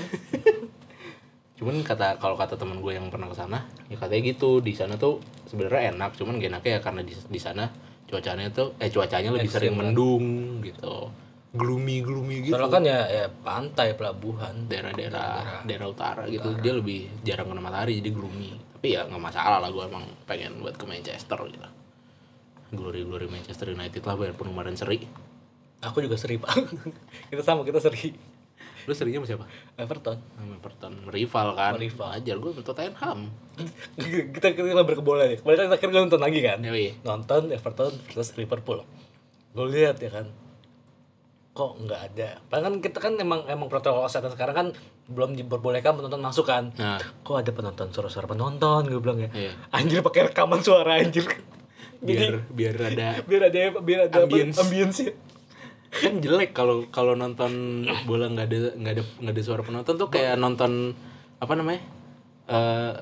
[1.58, 4.62] cuman kata kalau kata teman gue yang pernah ke sana ya katanya gitu.
[4.62, 5.18] Di sana tuh
[5.50, 7.66] sebenarnya enak cuman gak enaknya ya karena di di sana
[8.12, 10.24] cuacanya tuh eh cuacanya lebih Ekstrim sering mendung
[10.60, 11.08] gitu
[11.52, 14.64] gloomy gloomy gitu Soalnya kan ya, ya pantai, pelabuhan.
[14.66, 19.60] daerah-daerah daerah utara gitu dia lebih jarang kena matahari jadi gloomy tapi ya nggak masalah
[19.60, 21.68] lah gue emang pengen buat ke Manchester gitu
[22.72, 25.04] glory glory Manchester United lah biarpun kemarin seri
[25.82, 26.54] Aku juga seri pak.
[27.34, 28.14] kita sama, kita seri.
[28.86, 29.44] lu serinya sama siapa
[29.78, 30.18] Everton.
[30.34, 32.18] sama Everton rival kan Rival.
[32.18, 33.30] ajar gue Tottenham
[34.34, 35.38] kita kita lempar ke bola nih.
[35.38, 36.58] Kemarin kan akhirnya gue nonton lagi kan.
[36.58, 38.82] ya iya Nonton Everton versus Liverpool.
[39.54, 40.26] Gue lihat ya kan.
[41.52, 42.40] Kok nggak ada?
[42.48, 44.66] Padahal kan kita kan emang emang protokol kesehatan sekarang kan
[45.08, 46.72] belum diperbolehkan penonton masuk kan.
[46.80, 49.28] nah Kok ada penonton suara-suara penonton gue bilang ya.
[49.32, 49.52] Iya.
[49.68, 51.28] Anjir pakai rekaman suara anjir.
[52.02, 54.58] biar biar ada biar ada biar ada Ambience.
[54.58, 55.12] ambience, ambience ya.
[55.92, 60.08] kan jelek kalau kalau nonton bola nggak ada nggak ada nggak ada suara penonton tuh
[60.10, 60.96] kayak nonton
[61.38, 61.84] apa namanya
[62.48, 62.92] eh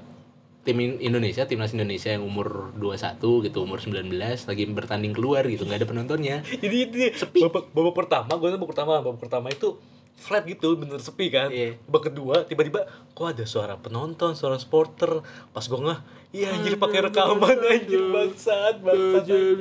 [0.60, 3.16] tim In- Indonesia timnas Indonesia yang umur 21
[3.48, 8.32] gitu umur 19 lagi bertanding keluar gitu nggak ada penontonnya Jadi ini babak babak pertama,
[8.36, 9.80] gue babak pertama, babak pertama itu
[10.20, 11.48] flat gitu, bener sepi kan.
[11.48, 11.80] Iya.
[11.88, 12.84] Babak kedua tiba-tiba
[13.16, 15.24] kok ada suara penonton, suara supporter.
[15.56, 15.98] Pas gue ngeh,
[16.36, 19.24] iya anjir pakai rekaman anjir bangsat, bangsat.
[19.24, 19.56] Anjir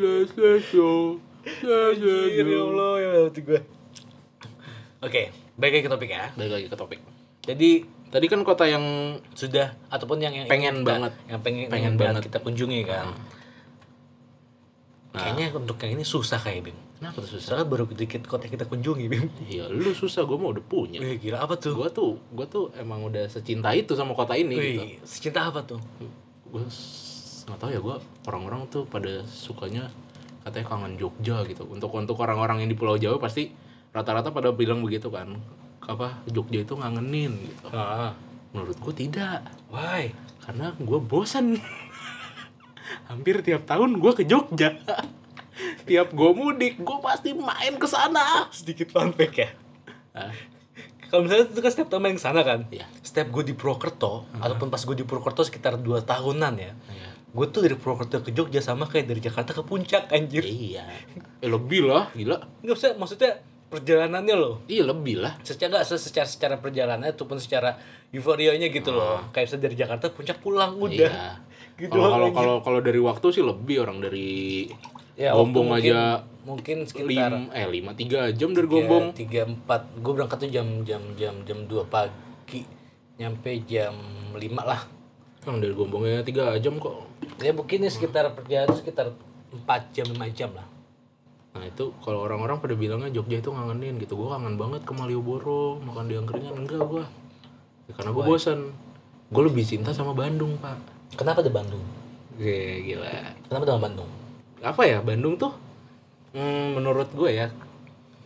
[2.44, 3.60] ya Allah ya Allah gue.
[5.00, 6.28] Oke, balik lagi ke topik ya.
[6.36, 7.00] balik lagi ke topik
[7.48, 8.84] Jadi tadi kan kota yang
[9.32, 11.14] sudah ataupun yang yang Pengen kita- banget.
[11.26, 13.08] yang pengen Pengen pengen banget kita kunjungi kan.
[15.10, 15.26] Nah.
[15.26, 16.78] Kayaknya untuk yang ini susah kayak Bim.
[16.96, 19.26] kenapa tuh susah Soalnya baru dikit kota yang kita kunjungi Bim.
[19.48, 21.74] ya lu susah gue mau udah punya Wih, gila apa tuh?
[21.76, 25.64] gue tuh gue tuh emang udah secinta itu sama kota ini gitu Wih, secinta apa
[25.64, 25.82] tuh?
[26.46, 26.62] gue
[27.48, 27.96] nggak tahu ya gue
[28.26, 29.90] orang-orang tuh pada sukanya
[30.42, 33.50] katanya kangen Jogja gitu untuk untuk orang-orang yang di Pulau Jawa pasti
[33.90, 35.42] rata-rata pada bilang begitu kan
[35.90, 38.14] apa Jogja itu ngangenin gitu Ah,
[38.50, 40.14] menurut gue tidak why?
[40.40, 41.58] karena gue bosan
[43.10, 44.78] hampir tiap tahun gue ke Jogja
[45.90, 49.50] tiap gue mudik gue pasti main ke sana Sedikit fun fact ya.
[50.12, 50.34] Ah,
[51.06, 52.70] Kalau misalnya itu kan setiap tahun main ke sana kan.
[52.70, 52.86] Iya.
[53.00, 56.72] Setiap gue di Purwokerto ataupun pas gue di Purwokerto sekitar 2 tahunan ya.
[56.88, 57.10] iya.
[57.28, 60.46] Gue tuh dari Purwokerto ke Jogja sama kayak dari Jakarta ke Puncak anjir.
[60.46, 60.86] iya
[61.36, 64.56] eh, lebih lah gila Enggak usah maksudnya perjalanannya loh.
[64.66, 67.78] iya lebih lah Secara secara secara perjalanan ataupun secara
[68.10, 69.22] euforianya gitu loh.
[69.30, 70.92] Kayak misalnya dari Jakarta Puncak pulang udah.
[70.92, 71.30] Iya.
[71.80, 74.68] Gitu Kalau kalau kalau dari waktu sih lebih orang dari
[75.16, 79.12] Ya, Gombong mungkin- aja mungkin sekitar lim eh lima tiga jam dari Gombong.
[79.14, 82.64] tiga empat gue berangkat tuh jam jam jam jam dua pagi
[83.16, 83.96] nyampe jam
[84.34, 84.82] lima lah
[85.42, 87.04] Yang dari Gombongnya tiga jam kok.
[87.38, 89.12] ya mungkin ya sekitar perjalanan sekitar
[89.50, 90.64] empat jam lima jam lah
[91.56, 94.14] Nah itu kalau orang-orang pada bilangnya Jogja itu ngangenin gitu.
[94.20, 97.06] Gue kangen banget ke Malioboro makan di angkringan enggak gue.
[97.90, 98.60] Ya, karena gue bosan.
[99.30, 100.78] Gue lebih cinta sama Bandung pak.
[101.18, 101.82] kenapa di Bandung
[102.38, 103.34] Oke gila.
[103.50, 104.12] kenapa dengan Bandung
[104.62, 105.54] Apa ya Bandung tuh?
[106.38, 107.50] Hmm, menurut gue ya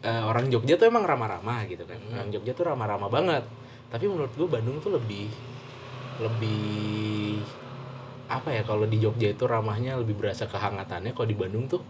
[0.04, 2.00] eh, orang Jogja tuh emang ramah-ramah gitu kan.
[2.12, 3.44] Orang Jogja tuh ramah-ramah banget.
[3.88, 5.32] Tapi menurut gue Bandung tuh lebih
[6.20, 7.40] lebih
[8.28, 11.82] apa ya kalau di Jogja itu ramahnya lebih berasa kehangatannya kalau di Bandung tuh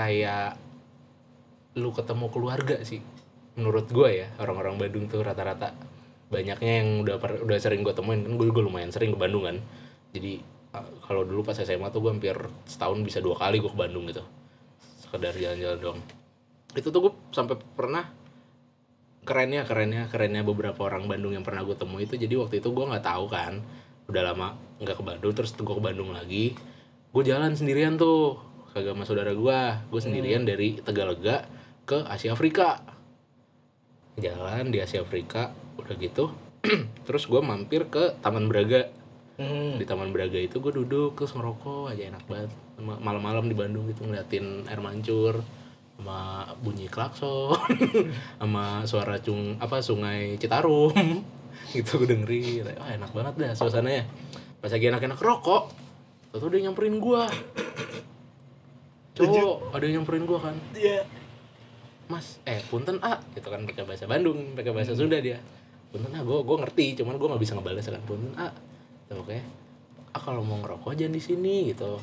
[0.00, 0.56] kayak
[1.76, 3.04] lu ketemu keluarga sih
[3.60, 5.76] menurut gue ya orang-orang Bandung tuh rata-rata
[6.30, 9.44] banyaknya yang udah per- udah sering gue temuin kan gue juga lumayan sering ke Bandung
[9.44, 9.58] kan.
[10.14, 10.38] Jadi
[10.72, 14.06] uh, kalau dulu pas SMA tuh gue hampir setahun bisa dua kali gue ke Bandung
[14.06, 14.22] gitu
[15.02, 16.00] sekedar jalan-jalan doang.
[16.72, 18.06] Itu tuh gue sampai pernah
[19.26, 22.84] kerennya kerennya kerennya beberapa orang Bandung yang pernah gue temui itu jadi waktu itu gue
[22.88, 23.60] nggak tahu kan
[24.08, 26.56] udah lama nggak ke Bandung terus gue ke Bandung lagi
[27.10, 29.58] gue jalan sendirian tuh kagak sama saudara gue
[29.90, 31.46] gue sendirian dari Tegalega
[31.82, 32.78] ke Asia Afrika.
[34.14, 36.30] Jalan di Asia Afrika udah gitu.
[37.06, 38.98] Terus gue mampir ke Taman Braga.
[39.40, 39.80] Hmm.
[39.80, 42.52] di Taman Braga itu gue duduk terus ngerokok aja enak banget.
[42.76, 45.40] Malam-malam di Bandung gitu ngeliatin air mancur
[45.96, 47.56] sama bunyi klakson
[48.40, 50.92] sama suara cung apa sungai Citarum.
[51.72, 52.68] Gitu gue dengerin.
[52.76, 54.04] Oh enak banget dah suasananya.
[54.60, 55.72] Pas lagi enak-enak rokok
[56.36, 57.26] tuh dia nyamperin gua
[59.28, 60.56] cowok ada yang nyamperin gua kan.
[60.72, 61.04] Iya.
[62.10, 65.38] mas eh punten a gitu kan pakai bahasa Bandung pakai bahasa Sunda dia.
[65.94, 68.02] Punten a gue gue ngerti cuman gue nggak bisa ngebales kan.
[68.02, 68.50] Punten a
[69.10, 69.38] Tuh, oke.
[70.10, 71.98] Ah kalau mau ngerokok jangan di sini gitu.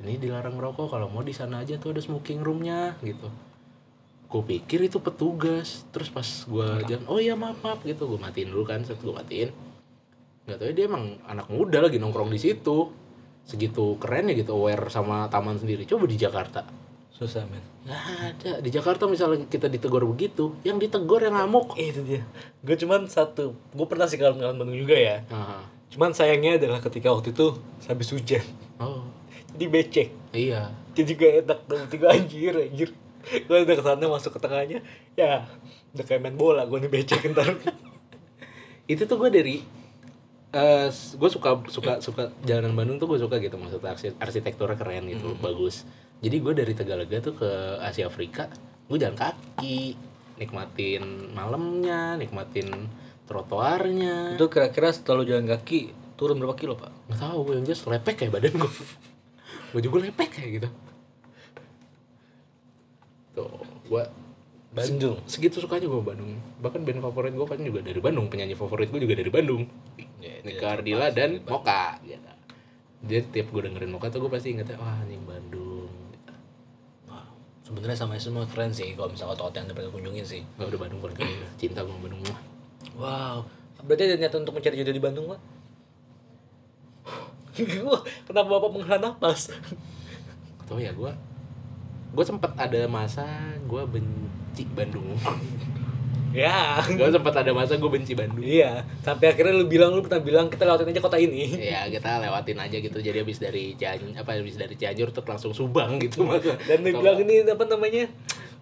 [0.00, 3.32] Ini dilarang ngerokok kalau mau di sana aja tuh ada smoking roomnya gitu.
[4.28, 8.04] Gue pikir itu petugas terus pas gue jalan oh iya maaf maaf gitu.
[8.04, 9.56] Gue matiin dulu kan set gue matiin.
[10.44, 13.05] Nggak tahu ya dia emang anak muda lagi nongkrong di situ
[13.46, 15.86] segitu keren ya gitu aware sama taman sendiri.
[15.86, 16.66] Coba di Jakarta.
[17.14, 17.62] Susah men.
[17.86, 18.52] Nggak ada.
[18.60, 21.78] Di Jakarta misalnya kita ditegur begitu yang ditegur yang ngamuk.
[21.80, 22.22] Eh, itu dia.
[22.60, 25.24] Gue cuman satu gue pernah sih kalau Bandung juga ya.
[25.32, 27.56] Ah, cuman sayangnya adalah ketika waktu itu
[27.88, 28.44] habis hujan.
[28.76, 29.06] Oh.
[29.56, 30.08] Jadi becek.
[30.36, 30.68] Iya.
[30.92, 32.90] Jadi gak enak dong tiga anjir anjir.
[33.48, 34.84] Gue udah ke sana masuk ke tengahnya
[35.16, 35.48] ya
[35.96, 37.56] udah kayak main bola gue nih becek ntar.
[38.84, 39.64] Itu tuh gue dari
[40.50, 45.04] eh gue suka suka suka jalanan Bandung tuh gue suka gitu maksudnya arsi- arsitekturnya keren
[45.06, 45.82] gitu bagus.
[46.18, 48.48] Jadi gue dari Tegalega tuh ke Asia Afrika
[48.86, 49.98] gue jalan kaki
[50.36, 52.70] nikmatin malamnya nikmatin
[53.26, 54.38] trotoarnya.
[54.38, 56.94] Itu kira-kira setelah lu jalan kaki turun berapa kilo pak?
[57.06, 58.72] Nggak tahu gue yang jelas lepek kayak badan gue
[59.74, 60.68] baju gue lepek kayak gitu.
[63.34, 63.50] Tuh
[63.84, 64.02] gue
[64.76, 65.16] Bandung.
[65.24, 66.36] Segitu sukanya gue Bandung.
[66.60, 68.28] Bahkan band favorit gue kan juga dari Bandung.
[68.28, 69.64] Penyanyi favorit gue juga dari Bandung.
[70.20, 72.24] Ya, Nika Ardila dan Moka gitu.
[73.06, 75.88] jadi tiap gue dengerin Moka tuh gue pasti ingetnya wah ini Bandung.
[76.12, 76.32] Gitu.
[77.08, 77.24] Wah,
[77.64, 80.44] sebenarnya sama semua keren sih kalau misalnya kota-kota yang dapat kunjungin sih.
[80.60, 81.16] Gak udah Bandung keren
[81.56, 82.40] cinta gue sama Bandung mah.
[83.00, 83.36] Wow.
[83.80, 85.40] Berarti ada niat untuk mencari jodoh di Bandung pak?
[88.28, 89.48] Kenapa bapak menghela nafas?
[90.68, 91.12] Tuh ya gue
[92.16, 93.28] gue sempet ada masa
[93.68, 95.04] gue benci Bandung.
[96.36, 96.84] Ya.
[96.84, 98.44] Gue sempet ada masa gue benci Bandung.
[98.44, 98.84] Iya.
[99.00, 101.56] Sampai akhirnya lu bilang lu pernah bilang kita lewatin aja kota ini.
[101.56, 102.98] Ya kita lewatin aja gitu.
[103.00, 106.28] Jadi habis dari Cianjur apa habis dari Cianjur tuh langsung Subang gitu.
[106.28, 108.04] Masa dan dia bilang ini apa namanya?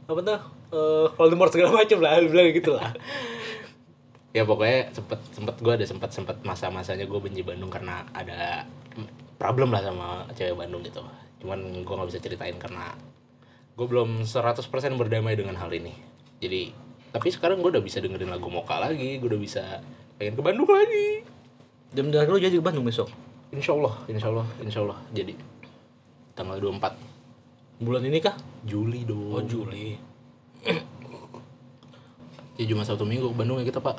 [0.07, 0.40] Apa tuh?
[0.71, 2.23] Eh Voldemort segala macam lah.
[2.23, 2.95] Lu bilang gitu lah.
[4.35, 8.67] Ya pokoknya sempet sempet gue ada sempet sempet masa-masanya gue benci Bandung karena ada
[9.38, 11.03] problem lah sama cewek Bandung gitu.
[11.38, 12.95] Cuman gue nggak bisa ceritain karena
[13.75, 14.63] gue belum 100%
[14.95, 15.95] berdamai dengan hal ini.
[16.39, 16.71] Jadi
[17.15, 19.83] tapi sekarang gue udah bisa dengerin lagu Moka lagi gue udah bisa
[20.19, 21.27] pengen ke Bandung lagi.
[21.95, 23.11] Jam dan lu jadi ke Bandung besok?
[23.55, 25.35] Insya Allah Insya Allah Insya Allah jadi
[26.35, 28.35] tanggal 24 bulan ini kah?
[28.67, 29.35] Juli dong.
[29.35, 29.99] Oh Juli.
[32.55, 33.99] Ya cuma Sabtu Minggu ke Bandung ya kita pak.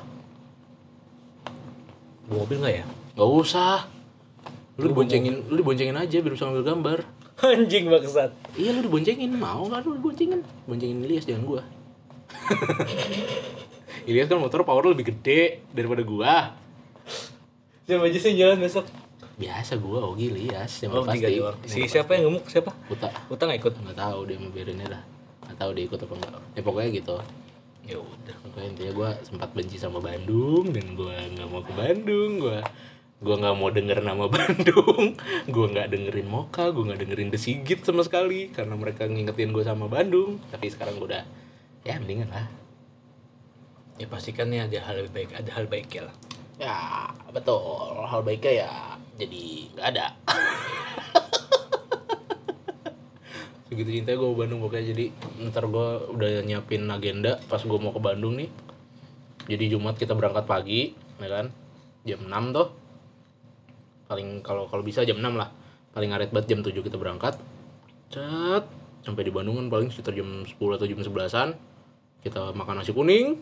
[2.31, 2.85] Bawa mobil nggak ya?
[3.15, 3.87] Gak usah.
[4.79, 6.99] Lu diboncengin lu diboncengin aja biar bisa ngambil gambar
[7.43, 10.39] anjing bangsat Iya lu diboncengin, mau nggak lu diboncengin?
[10.63, 11.61] Boncengin Ilyas jangan gua.
[14.09, 16.55] Ilyas kan motor power lebih gede daripada gua.
[17.85, 18.89] siapa aja sih jalan besok
[19.35, 21.37] Biasa gua Ogi Ilyas yang oh pasti.
[21.67, 22.71] si siapa yang gemuk siapa.
[22.87, 23.11] Uta.
[23.27, 25.03] utang nggak ikut Nggak tahu dia mau biarin aja dah.
[25.43, 26.31] Nggak tahu dia ikut apa enggak.
[26.55, 27.15] Ya pokoknya gitu.
[27.85, 32.31] ya udah Pokoknya intinya gua sempat benci sama Bandung dan gua nggak mau ke Bandung.
[32.39, 32.63] Gua
[33.23, 35.15] gua nggak mau denger nama Bandung.
[35.47, 39.63] gua nggak dengerin Moka, gua nggak dengerin The Sigit sama sekali karena mereka ngingetin gua
[39.63, 40.39] sama Bandung.
[40.51, 41.23] Tapi sekarang gua udah
[41.85, 42.47] ya mendingan lah.
[43.95, 46.15] ya pastikan nih ada hal lebih baik ada hal baiknya lah
[46.59, 46.75] Ya
[47.31, 48.71] betul hal baiknya ya
[49.15, 50.05] jadi nggak ada.
[53.65, 55.05] Segitu cinta gue Bandung pokoknya jadi
[55.49, 58.49] ntar gue udah nyiapin agenda pas gue mau ke Bandung nih.
[59.45, 61.45] Jadi Jumat kita berangkat pagi, ya kan?
[62.03, 62.67] Jam 6 tuh.
[64.05, 65.49] Paling kalau kalau bisa jam 6 lah.
[65.95, 67.39] Paling ngaret banget jam 7 kita berangkat.
[68.11, 68.69] Cet,
[69.01, 71.49] sampai di Bandung kan paling sekitar jam 10 atau jam 11-an.
[72.21, 73.37] Kita makan nasi kuning,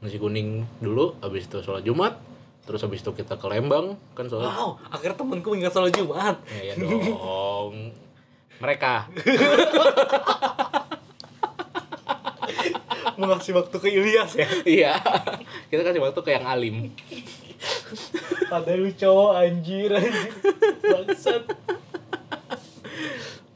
[0.00, 2.20] nasi kuning dulu habis itu sholat jumat.
[2.68, 4.52] Terus habis itu kita ke Lembang kan sholat.
[4.52, 6.36] Wow akhirnya temenku ingat soal Jumat.
[6.52, 7.96] Ya, ya dong.
[8.60, 9.08] Mereka.
[13.18, 14.48] Mengasih waktu ke Ilyas ya?
[14.62, 14.92] Iya.
[15.72, 16.92] Kita kasih waktu ke yang alim
[18.48, 20.32] padahal lu cowok anjir anjir.
[20.82, 21.44] Bangsat.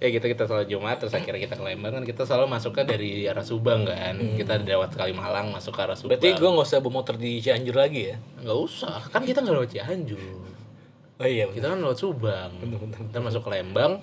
[0.02, 3.24] Ya kita kita sholat jumat terus akhirnya kita ke Lembang kan kita selalu masuknya dari
[3.24, 4.18] arah Subang kan.
[4.36, 6.18] Kita lewat Kalimalang masuk ke arah Subang.
[6.18, 8.16] Berarti gue nggak usah bawa motor di Cianjur lagi ya?
[8.42, 10.20] Nggak usah kan kita nggak lewat Cianjur.
[11.22, 12.50] Oh iya kita kan lewat Subang.
[13.14, 14.02] Kita masuk ke Lembang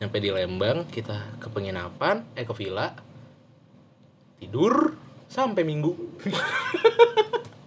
[0.00, 2.96] nyampe di Lembang kita ke penginapan eh ke villa
[4.40, 4.96] tidur
[5.28, 5.92] sampai minggu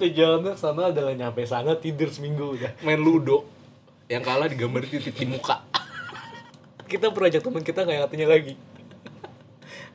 [0.00, 3.46] tujuannya sana adalah nyampe sana tidur seminggu udah main ludo.
[4.06, 5.64] Yang kalah digambar titik di muka.
[6.84, 8.54] Kita ajak teman kita nggak yang katanya lagi.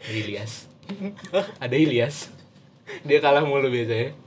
[0.02, 0.54] Ada Ilyas.
[1.62, 2.34] Ada Ilyas.
[3.06, 4.18] Dia kalah mulu biasanya.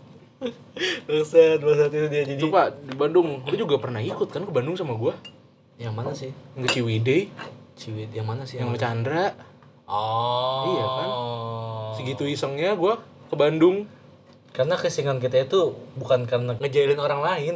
[1.06, 2.22] Bangsat, bangsat itu dia.
[2.22, 3.42] Jadi pak di Bandung.
[3.42, 5.18] Lu juga pernah ikut kan ke Bandung sama gua.
[5.78, 6.30] Yang mana sih?
[6.54, 7.22] Yang ke Ciwidey.
[7.74, 8.62] Ciwid yang mana sih?
[8.62, 9.26] Yang sama Chandra.
[9.90, 10.62] Oh.
[10.70, 11.08] Iya kan?
[12.02, 13.86] segitu isengnya gua ke Bandung
[14.52, 17.54] karena kesengan kita itu bukan karena ngejailin orang lain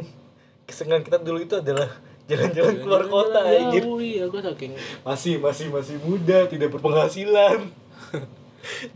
[0.65, 1.87] kesengan kita dulu itu adalah
[2.27, 4.73] jalan-jalan keluar kota anjir Jauh, iya gua saking
[5.05, 7.59] masih masih masih muda tidak berpenghasilan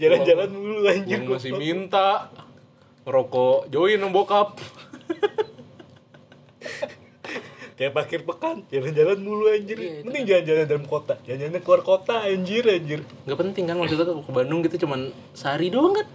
[0.01, 1.15] Jalan-jalan mulu anjir.
[1.15, 2.27] yang masih minta
[3.07, 4.59] ngerokok join sama bokap
[7.79, 9.73] Kayak parkir pekan, jalan-jalan mulu anjir.
[9.73, 11.17] Iya, Mending jalan-jalan dalam kota.
[11.25, 13.01] Jalan-jalan keluar kota anjir anjir.
[13.25, 16.05] nggak penting kan maksudnya ke Bandung gitu cuman sehari doang kan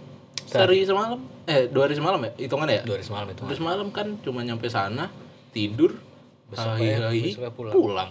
[0.47, 3.39] sehari semalam eh dua hari semalam ya hitungan ya Dua hari semalam itu.
[3.39, 5.11] dua hari semalam kan cuma nyampe sana
[5.49, 5.91] tidur
[6.47, 7.73] Besoknya- hai-hai, besoknya pulang.
[7.73, 8.09] pulang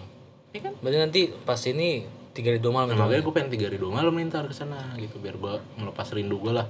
[0.51, 3.01] ya kan Berarti nanti pas ini tiga hari dua malam Nah, ya?
[3.03, 6.07] makanya gue pengen tiga hari dua malam nih ntar ke sana gitu biar gue melepas
[6.11, 6.69] rindu gue lah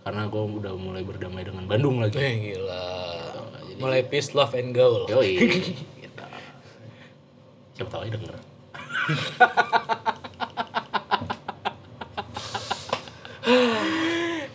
[0.00, 2.86] karena gue udah mulai berdamai dengan Bandung lagi Eh gila.
[3.76, 5.06] Mulai peace, love, and gaul.
[5.06, 5.34] yoi
[5.98, 6.22] gitu.
[7.74, 8.34] siapa tahu aja denger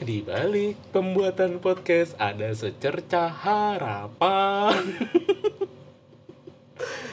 [0.04, 4.76] di balik pembuatan podcast ada secerca harapan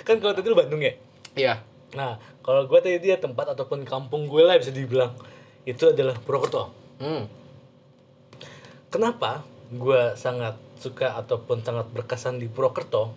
[0.07, 0.99] Kan kalau tadi lu Bandung ya?
[1.39, 1.55] iya
[1.91, 5.11] Nah, kalau gue tadi dia tempat ataupun kampung gue lah bisa dibilang
[5.67, 6.71] itu adalah Purwokerto.
[7.03, 7.25] hmm.
[8.91, 13.15] Kenapa gue sangat suka ataupun sangat berkesan di Purwokerto?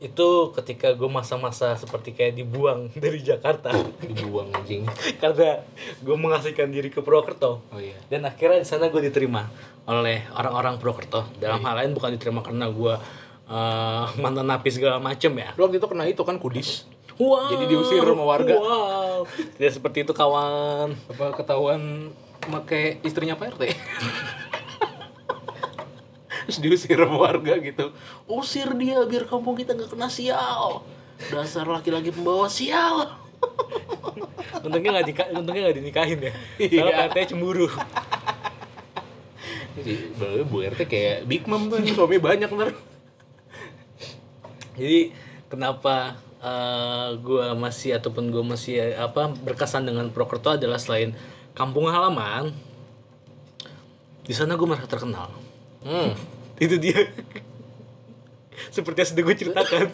[0.00, 3.68] Itu ketika gue masa-masa seperti kayak dibuang dari Jakarta
[4.00, 4.88] dibuang anjing
[5.22, 5.60] karena
[6.00, 7.60] gue mengasihkan diri ke Purwokerto.
[7.60, 9.44] oh iya Dan akhirnya di sana gue diterima
[9.84, 11.28] oleh orang-orang Purwokerto.
[11.36, 12.94] Dalam hal lain bukan diterima karena gue
[13.46, 15.52] eh, mantan napi segala macem ya.
[15.54, 16.88] lu waktu itu kena itu kan kudis
[17.20, 17.52] Wow.
[17.52, 18.56] Jadi diusir sama warga.
[18.56, 19.28] Wow.
[19.28, 20.96] Tidak seperti itu kawan.
[20.96, 22.08] apa ketahuan
[22.48, 23.62] make istrinya Pak RT
[26.50, 27.94] terus diusir warga gitu
[28.26, 30.82] usir dia biar kampung kita nggak kena sial
[31.30, 33.06] dasar laki-laki pembawa sial
[34.60, 36.32] Untungnya nggak dika- untungnya nggak dinikahin ya.
[36.60, 36.84] Iya.
[36.84, 37.64] Soalnya PT cemburu.
[39.80, 42.76] si Bu- Bu RT kayak Big Mom tuh suami banyak ntar
[44.76, 45.16] Jadi
[45.48, 51.16] kenapa eh, gua masih ataupun gua masih apa berkesan dengan Purwokerto adalah selain
[51.56, 52.52] kampung halaman
[54.20, 55.26] di sana gue merasa terkenal.
[55.82, 56.12] hmm.
[56.60, 57.08] Itu dia.
[58.68, 59.86] Seperti yang sudah gue ceritakan.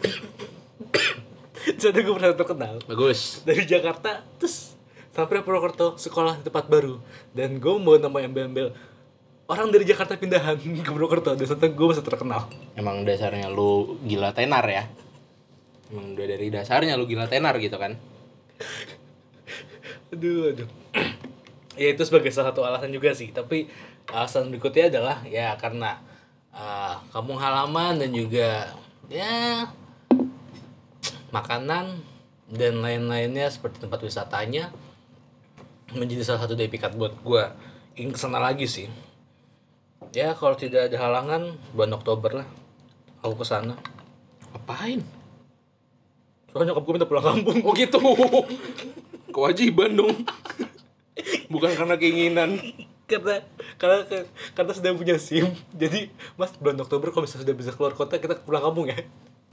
[1.79, 2.75] Sana gue merasa terkenal.
[2.85, 3.47] Bagus.
[3.47, 4.75] Dari Jakarta terus
[5.15, 6.99] sampai Purwokerto sekolah di tempat baru.
[7.33, 8.75] Dan gue mau nama embel-embel.
[9.47, 12.51] Orang dari Jakarta pindahan ke Purwokerto dan sana gue masih terkenal.
[12.75, 14.91] Emang dasarnya lu gila tenar ya?
[15.87, 17.95] Emang udah dari dasarnya lu gila tenar gitu kan?
[20.11, 20.69] Aduh aduh.
[21.79, 23.31] Ya itu sebagai salah satu alasan juga sih.
[23.31, 23.71] Tapi
[24.11, 26.03] alasan berikutnya adalah ya karena
[26.57, 28.73] uh, kampung halaman dan juga
[29.07, 29.69] ya
[31.31, 32.01] makanan
[32.51, 34.73] dan lain-lainnya seperti tempat wisatanya
[35.95, 37.55] menjadi salah satu dari pikat buat gua.
[37.95, 38.91] Ingin ke sana lagi sih.
[40.17, 42.49] Ya kalau tidak ada halangan bulan Oktober lah
[43.21, 43.75] aku ke sana
[44.55, 45.03] apain
[46.57, 47.59] soalnya nyokap gue minta pulang kampung.
[47.69, 48.01] Oh gitu.
[49.35, 50.25] Kewajiban dong.
[51.53, 52.57] Bukan karena keinginan
[53.07, 53.39] karena
[53.79, 58.19] karena karena sudah punya SIM jadi mas bulan Oktober kalau misalnya sudah bisa keluar kota
[58.19, 58.99] kita pulang kampung ya.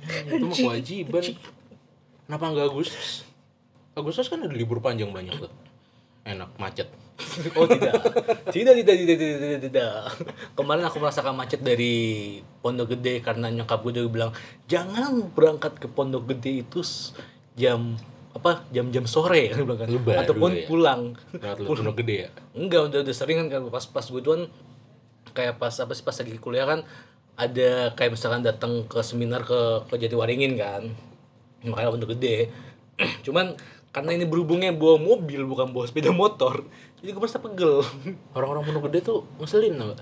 [0.04, 1.24] Itu mah kewajiban.
[2.28, 3.24] kenapa nggak Agustus?
[3.94, 5.54] Agustus kan ada libur panjang banyak tuh.
[6.26, 6.90] Enak macet.
[7.54, 7.94] Oh tidak.
[8.50, 9.94] Tidak tidak tidak tidak tidak, tidak.
[10.58, 11.94] kemarin aku merasakan macet dari
[12.66, 14.32] Pondok Gede karena nyokap gue udah bilang
[14.66, 16.82] jangan berangkat ke Pondok Gede itu
[17.54, 17.96] jam
[18.34, 19.90] apa jam-jam sore kan bilang kan
[20.26, 20.66] ataupun ya?
[20.66, 21.02] pulang
[21.64, 24.44] pondok gede ya Enggak, udah, udah sering kan pas pas gue tuh kan
[25.34, 26.86] kayak pas apa sih pas lagi kuliah kan
[27.34, 30.86] ada kayak misalkan datang ke seminar ke ke Jatiwaringin kan.
[31.66, 32.54] Makanya untuk gede.
[33.26, 33.58] Cuman
[33.90, 36.62] karena ini berhubungnya bawa mobil bukan bawa sepeda motor,
[37.02, 37.82] jadi gue merasa pegel.
[38.38, 40.02] orang-orang pondok gede tuh ngeselin gak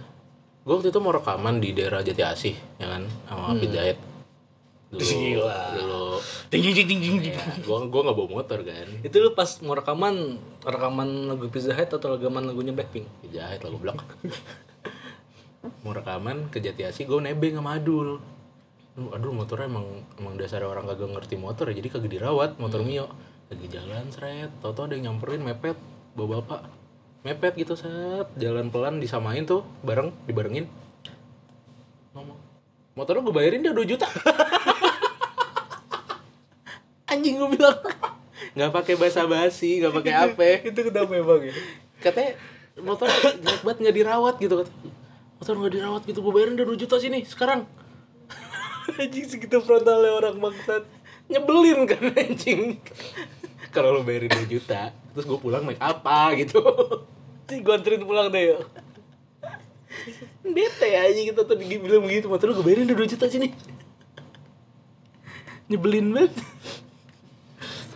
[0.62, 3.98] gue waktu itu mau rekaman di daerah Jati Asih ya kan sama Pit Diet
[4.92, 5.60] dulu Gila.
[5.80, 6.04] dulu.
[6.52, 7.16] Ding ding ding ding ding.
[7.24, 7.36] ding.
[7.64, 8.88] gue gue nggak bawa motor kan.
[9.00, 10.36] Itu lu pas mau rekaman
[10.68, 13.08] rekaman lagu Pizza Hut atau rekaman lagunya Blackpink?
[13.32, 14.04] jahit lah goblok
[15.86, 18.18] mau rekaman ke Jati Asih gue nebeng sama Adul.
[18.98, 22.82] Aduh, Adul motornya emang emang dasar orang kagak ngerti motor ya jadi kagak dirawat motor
[22.82, 23.08] Mio.
[23.48, 24.52] Lagi jalan seret.
[24.60, 25.78] Tau tau ada yang nyamperin mepet.
[26.18, 26.62] Bawa bapak.
[27.22, 28.28] Mepet gitu set.
[28.36, 30.66] Jalan pelan disamain tuh bareng dibarengin.
[32.18, 32.52] Ngomong
[32.92, 34.04] motor lo gue bayarin dia 2 juta
[37.12, 37.78] anjing gue bilang.
[38.56, 40.44] Nggak pakai basa basi nggak pakai apa.
[40.66, 41.54] Itu kenapa emang ya?
[42.02, 42.34] katanya
[42.82, 44.72] motor jelek banget nggak dirawat gitu kata.
[45.38, 47.68] Motor nggak dirawat gitu gue bayarin udah 2 juta sini sekarang.
[49.02, 50.88] Anjing segitu frontalnya orang bangsat.
[51.32, 52.76] nyebelin kan anjing.
[53.72, 56.60] Kalau lo bayarin 2 juta terus gue pulang make apa gitu.
[57.48, 58.64] Nanti gue anterin pulang deh yuk.
[60.42, 63.56] bete aja kita tuh bilang begitu motor lo gue bayarin udah 2 juta sini.
[65.72, 66.36] Nyebelin banget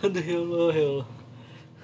[0.06, 1.06] Aduh ya Allah ya Allah.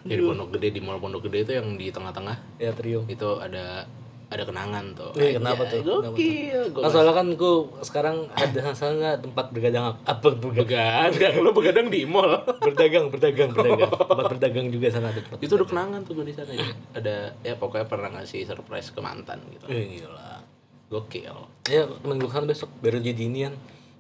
[0.03, 3.07] Jadi Pondok Gede di Mall Pondok Gede itu yang di tengah-tengah Ya trio.
[3.07, 3.87] itu ada
[4.27, 5.13] ada kenangan tuh.
[5.15, 5.85] Eh, kenapa tuh?
[5.85, 6.73] Gokil.
[6.73, 12.03] Nah, soalnya kan ku sekarang ada sana tempat bergadang apa bergadang begadang, lo begadang di
[12.03, 12.41] mall.
[12.59, 16.35] berdagang berdagang berdagang tempat berdagang juga sana ada tempat itu udah kenangan tuh gue di
[16.35, 16.65] sana ya.
[16.93, 19.69] Ada ya pokoknya pernah ngasih surprise ke mantan gitu.
[19.69, 20.41] eh gila
[20.89, 21.37] Gokil.
[21.65, 23.53] ya temen gue kan besok biar jadi inian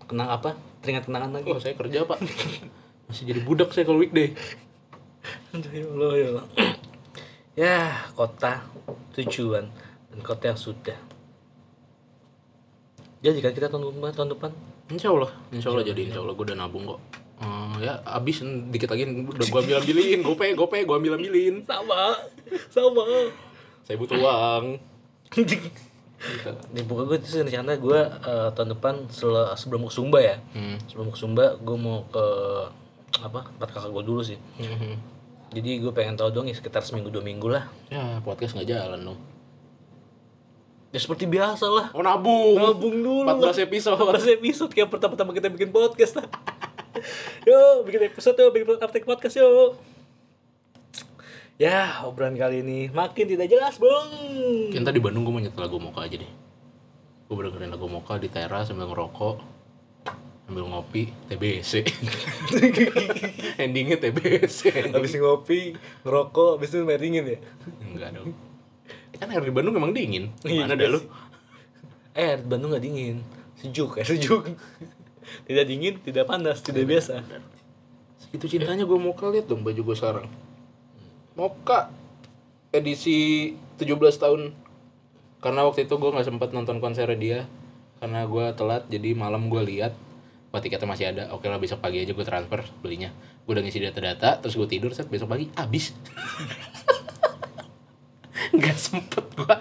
[0.02, 2.18] kenang apa teringat kenangan lagi Oh, saya kerja, Pak.
[3.12, 4.32] Masih jadi budak saya kalau weekday.
[5.52, 6.46] Aduh, ya Allah ya Allah
[7.52, 7.76] ya
[8.16, 8.64] kota
[9.12, 9.68] tujuan
[10.08, 10.96] dan kota yang sudah
[13.20, 14.50] jadi kan kita tahun depan tahun depan
[14.88, 17.00] Insya Allah, Insya Allah jadi Insya Allah gue udah nabung kok.
[17.38, 18.40] Eh, ya abis
[18.72, 21.60] dikit lagi udah gue ambil ambilin, gope gope gue ambil ambilin.
[21.62, 22.16] sama
[22.72, 23.04] sama
[23.84, 24.80] Saya butuh uang.
[26.22, 26.50] Gitu.
[26.70, 28.94] di buka gue itu rencana gue eh, tahun depan
[29.52, 30.78] sebelum ke Sumba ya Hmm.
[30.86, 32.26] sebelum ke Sumba gue mau ke
[33.22, 34.94] apa tempat kakak gue dulu sih Mhm.
[35.50, 39.00] jadi gue pengen tahu dong ya sekitar seminggu dua minggu lah Ya podcast nggak jalan
[39.04, 39.18] dong.
[40.88, 42.52] ya seperti biasa lah Oh nabung.
[42.54, 43.96] Nabung dulu 14 episode.
[43.96, 46.26] 14 episode kayak pertama-tama kita bikin podcast lah
[47.48, 49.80] yuk bikin episode yuk bikin artik podcast yuk
[51.56, 54.08] ya obrolan kali ini makin tidak jelas bang
[54.70, 56.32] Kita di Bandung gue mau nyetel lagu Moka aja deh.
[57.24, 59.36] Gue dengerin lagu Moka di teras sambil ngerokok,
[60.52, 61.80] sambil ngopi, TBC.
[63.64, 64.92] Endingnya TBC.
[64.92, 65.72] habis ngopi
[66.04, 67.38] ngerokok habis itu meringin ya
[67.80, 68.36] Enggak dong.
[69.16, 70.28] Kan air di Bandung memang dingin.
[70.44, 71.00] Iya, Gimana dah lu?
[72.12, 73.24] eh air Bandung nggak dingin
[73.56, 74.44] sejuk ya sejuk
[75.48, 77.24] tidak dingin tidak panas tidak biasa
[78.28, 80.28] Itu cintanya gue Moka lihat dong baju gue sekarang.
[81.32, 81.88] Moka
[82.68, 84.52] edisi 17 tahun.
[85.40, 87.48] Karena waktu itu gue nggak sempat nonton konser dia
[87.96, 89.96] karena gue telat jadi malam gue lihat
[90.52, 93.08] Wah tiketnya masih ada, oke lah besok pagi aja gue transfer belinya.
[93.48, 95.96] Gue udah ngisi data-data, terus gue tidur, set besok pagi habis.
[98.60, 99.54] Gak sempet gue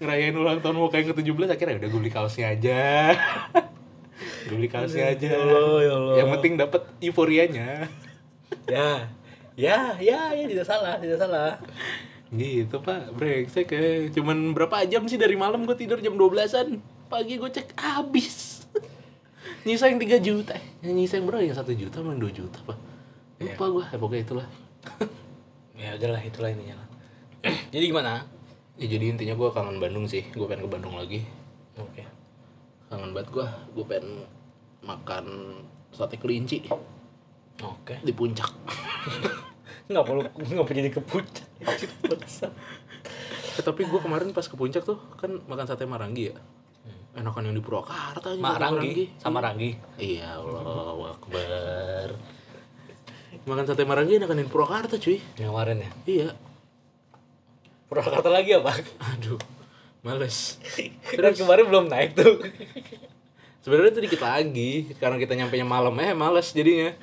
[0.00, 3.16] ngerayain ulang tahun Moka yang ke-17 Akhirnya udah gue beli kaosnya aja.
[4.48, 5.28] Gue beli kaosnya aja.
[5.32, 6.14] Ya Allah, ya Allah.
[6.20, 7.68] Yang penting dapet euforianya.
[8.70, 9.10] Ya
[9.58, 11.58] ya ya ya tidak salah tidak salah.
[12.30, 14.06] Gitu pak, brengsek ya.
[14.14, 15.98] Cuman berapa jam sih dari malam gue tidur?
[15.98, 16.78] Jam 12an
[17.10, 18.59] Pagi gue cek habis
[19.60, 20.56] Nyisa yang 3 juta.
[20.56, 22.78] Eh, Nyisa yang berapa yang 1 juta sama 2 juta pak
[23.40, 24.46] Lupa gue, ya pokoknya itulah.
[25.72, 26.88] Ya udahlah itulah ininya lah.
[27.72, 28.20] Jadi gimana?
[28.76, 30.28] Ya jadi intinya gue kangen Bandung sih.
[30.32, 31.24] Gue pengen ke Bandung lagi.
[31.80, 32.04] Oke.
[32.88, 33.46] Kangen banget gue
[33.76, 34.24] Gue pengen
[34.84, 35.56] makan
[35.92, 36.68] sate kelinci.
[37.64, 37.96] Oke.
[38.04, 38.48] Di puncak.
[39.90, 41.66] Nggak perlu nggak perlu jadi kepucat eh,
[43.66, 46.38] Tapi gue kemarin pas ke puncak tuh Kan makan sate Marangi ya
[47.10, 49.74] Enakan yang di Purwakarta aja Ranggi sama Ranggi.
[49.98, 52.08] Iya Allah Akbar.
[53.40, 55.18] Makan sate Marangi enakan yang di Purwakarta cuy.
[55.34, 55.90] Yang kemarin ya?
[56.06, 56.28] Iya.
[57.90, 58.70] Purwakarta lagi apa?
[59.16, 59.40] Aduh
[60.06, 60.62] Males.
[61.18, 62.46] Kan kemarin belum naik tuh.
[63.60, 64.94] Sebenarnya itu dikit lagi.
[64.96, 66.94] Karena kita nyampe malam Eh males jadinya.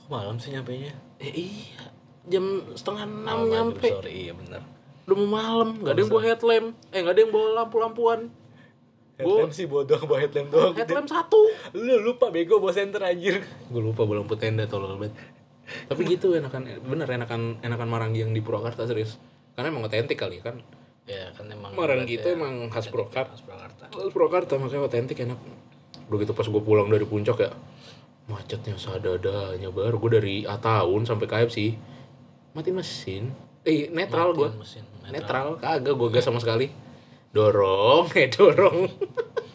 [0.00, 1.84] Kok malam sih nyampe nya Eh iya.
[2.24, 3.84] Jam setengah enam nyampe.
[3.92, 4.64] sorry iya benar
[5.04, 6.66] Udah mau malam Gak ada yang bawa headlamp.
[6.88, 8.20] Eh gak ada yang bawa lampu-lampuan
[9.18, 10.74] headlamp sih bodoh bawa headlamp doang.
[10.74, 11.38] Headlamp satu.
[11.74, 13.42] Lu lupa bego bawa senter anjir.
[13.70, 15.14] Gue lupa bawa lampu tenda tolol banget.
[15.64, 19.16] Tapi gitu enakan Bener enakan Enakan Marangi yang di Purwakarta serius.
[19.54, 20.56] Karena emang otentik kali ya kan?
[21.08, 23.32] Ya kan emang Marangi itu ya, emang khas Purwakarta.
[23.32, 23.84] khas Purwakarta.
[23.88, 25.38] Khas Purwakarta makanya otentik enak.
[26.10, 27.52] Begitu pas gue pulang dari puncak ya
[28.28, 29.96] Macetnya sadadanya baru.
[30.00, 31.58] Gue dari A tahun sampai KFC
[32.54, 33.24] Matiin mesin.
[33.64, 35.56] Eh netral gue Matiin mesin, Netral.
[35.62, 36.83] Kagak gue gas sama sekali
[37.34, 38.78] Dorong Eh dorong.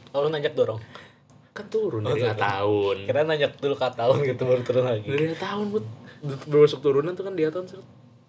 [0.10, 0.82] Oh lu nanjak dorong?
[1.54, 3.06] Kan turun dari A tahun.
[3.06, 5.06] Kira nanjak dulu ke tahun gitu baru turun lagi.
[5.06, 5.86] Dari tahun buat
[6.50, 7.70] Bermasuk turunan tuh kan di tahun.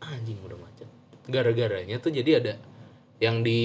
[0.05, 0.85] Anjing udah macet.
[1.25, 2.61] Gara-garanya tuh jadi ada
[3.17, 3.61] Yang di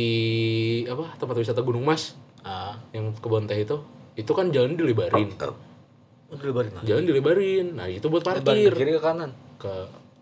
[0.88, 2.16] Apa tempat wisata Gunung Mas.
[2.48, 2.80] Ah.
[2.96, 3.84] Yang kebun teh itu.
[4.16, 5.36] Itu kan jalan dilebarin
[6.26, 6.86] udah lebarin lagi?
[6.88, 8.72] Jalan dilebarin Nah itu buat lebarin parkir.
[8.72, 9.32] ke kiri ke kanan?
[9.60, 9.72] Ke,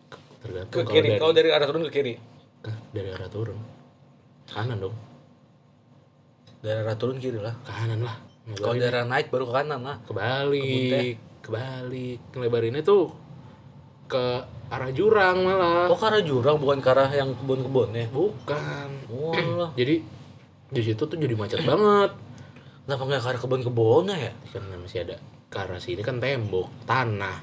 [0.10, 1.08] ke tergantung ke kalau kiri.
[1.08, 2.14] dari, kalau dari arah turun ke kiri?
[2.90, 3.58] Dari arah turun.
[4.50, 5.13] Kanan dong
[6.64, 7.52] dari arah turun kiri lah.
[7.68, 8.16] Kanan lah.
[8.56, 10.00] Kalau dari arah naik baru ke kanan lah.
[10.08, 12.20] Kebalik kebalik.
[12.32, 13.12] Ngelebarinnya tuh
[14.08, 14.24] ke
[14.72, 15.92] arah jurang malah.
[15.92, 18.90] Oh ke arah jurang bukan ke arah yang kebun-kebun ya bukan.
[19.12, 20.00] Oh jadi
[20.74, 22.16] di situ tuh jadi macet banget.
[22.88, 24.32] Kenapa nggak ke arah kebun-kebunnya ya?
[24.56, 25.20] Kan masih ada.
[25.52, 27.38] Ke arah sini kan tembok tanah.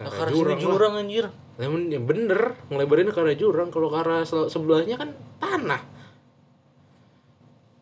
[0.00, 1.28] Nah, ke arah arah sini jurang anjir.
[1.60, 2.56] Namun ya bener.
[2.72, 3.68] Ngelebarinnya ke arah jurang.
[3.68, 5.95] Kalau ke arah sebelahnya kan tanah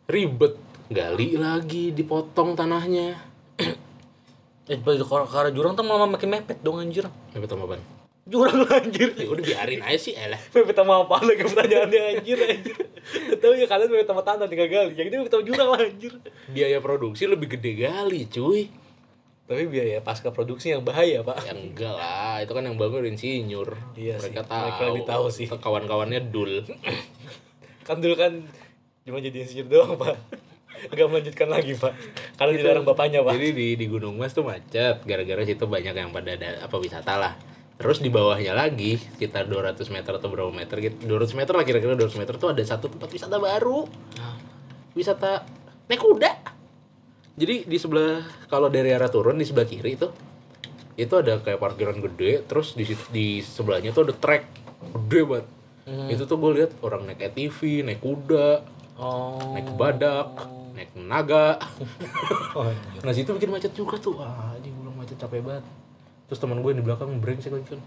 [0.05, 0.55] ribet
[0.87, 3.17] gali lagi dipotong tanahnya
[4.71, 7.81] eh balik arah jurang tuh malah makin mepet dong anjir Mepet sama apaan?
[8.25, 9.13] Jurang anjir.
[9.13, 12.77] ya udah biarin aja sih elah Mepet sama apa lagi pertanyaannya anjir anjir.
[13.37, 14.93] Tahu ya kalian mepet sama tanah tinggal gali.
[14.93, 16.13] Yang ini mepet sama jurang lah anjir.
[16.49, 18.61] biaya produksi lebih gede kali cuy
[19.45, 21.45] Tapi biaya pasca produksi yang bahaya, Pak.
[21.45, 25.25] ya enggak lah itu kan yang bangun insinyur Iya mereka sih, tahu mereka lebih tahu
[25.29, 25.47] sih.
[25.53, 26.65] kawan-kawannya dul
[27.85, 28.33] Kan dulu kan
[29.05, 30.17] cuma jadi insinyur doang, Pak.
[30.93, 31.93] Enggak melanjutkan lagi, Pak.
[32.41, 33.37] Karena dilarang bapaknya, Pak.
[33.37, 35.05] jadi di di Gunung Mas tuh macet.
[35.05, 37.35] Gara-gara situ banyak yang pada ada apa wisata lah.
[37.75, 40.97] Terus di bawahnya lagi sekitar 200 meter atau berapa meter gitu.
[41.11, 43.87] 200 meter lah kira-kira 200 meter tuh ada satu tempat wisata baru.
[44.95, 45.43] Wisata
[45.91, 46.33] naik kuda.
[47.35, 50.07] Jadi di sebelah kalau dari arah turun di sebelah kiri itu
[50.95, 52.47] itu ada kayak parkiran gede.
[52.47, 54.47] Terus di di sebelahnya tuh ada trek.
[54.95, 55.47] Gede banget.
[56.15, 58.63] Itu tuh gue lihat orang naik ATV naik kuda
[58.95, 59.39] Oh.
[59.55, 60.31] naik badak
[60.75, 61.59] naik naga
[62.57, 63.03] Oh, anjir.
[63.03, 65.65] nah situ bikin macet juga tuh wah ini macet capek banget
[66.31, 67.83] terus teman gue yang di belakang brengsek lagi kan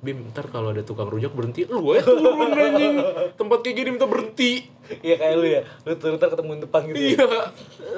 [0.00, 2.96] Bim, ntar kalau ada tukang rujak berhenti, lu ya turun anjing.
[3.36, 4.64] Tempat kayak gini minta berhenti.
[5.04, 5.60] Iya kayak lu ya.
[5.84, 6.96] Lu turun ntar di depan gitu.
[6.96, 7.04] ya.
[7.20, 7.26] Iya,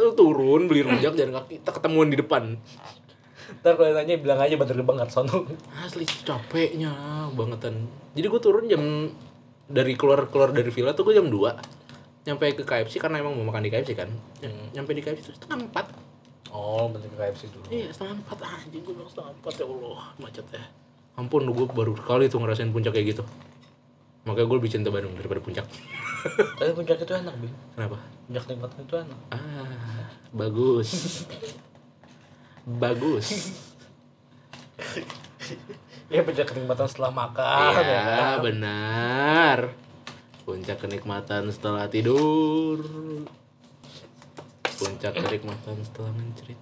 [0.02, 2.58] lu turun beli rujak jalan kaki, kita ketemuan di depan.
[3.62, 5.46] Ntar kalau nanya bilang aja banter gerbang nggak sono.
[5.78, 6.90] Asli capeknya
[7.38, 7.86] bangetan.
[8.18, 8.82] Jadi gue turun jam
[9.70, 11.81] dari keluar keluar dari villa tuh gue jam 2
[12.22, 14.10] nyampe ke KFC karena emang mau makan di KFC kan.
[14.74, 15.86] Nyampe di KFC tuh setengah empat.
[16.52, 17.64] Oh, bentar ke KFC dulu.
[17.72, 20.64] Iya setengah empat anjing gue bilang setengah empat ya Allah macet ya.
[21.16, 23.24] Ampun gue baru kali tuh ngerasain puncak kayak gitu.
[24.28, 25.66] Makanya gue lebih cinta Bandung daripada puncak.
[26.60, 27.50] Tapi puncak itu enak, Bim.
[27.74, 27.96] Kenapa?
[28.28, 29.18] Puncak nikmatnya itu enak.
[29.34, 30.90] Ah bagus.
[32.68, 33.26] bagus.
[36.12, 37.88] Ya puncak kenikmatan setelah makan ya.
[37.88, 38.36] Iya kan?
[38.44, 39.58] benar.
[40.42, 42.82] Puncak kenikmatan setelah tidur.
[44.66, 46.58] Puncak kenikmatan setelah mencerit.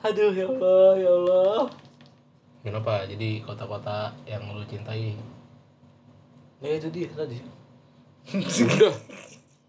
[0.00, 1.60] Aduh ya Allah, ya Allah.
[2.60, 3.08] Kenapa?
[3.08, 5.16] Jadi kota-kota yang lu cintai
[6.60, 7.40] Ya itu dia tadi.
[8.36, 8.92] Udah.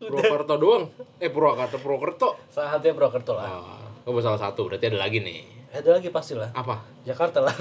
[0.02, 0.92] Purwakarta doang.
[1.24, 2.36] Eh Purwakarta Purwokerto.
[2.52, 3.48] Salah satunya Purwokerto lah.
[3.48, 4.68] Ah, oh, salah satu.
[4.68, 5.61] Berarti ada lagi nih.
[5.72, 6.52] Ada lagi pasti lah.
[6.52, 6.84] Apa?
[7.08, 7.56] Jakarta lah.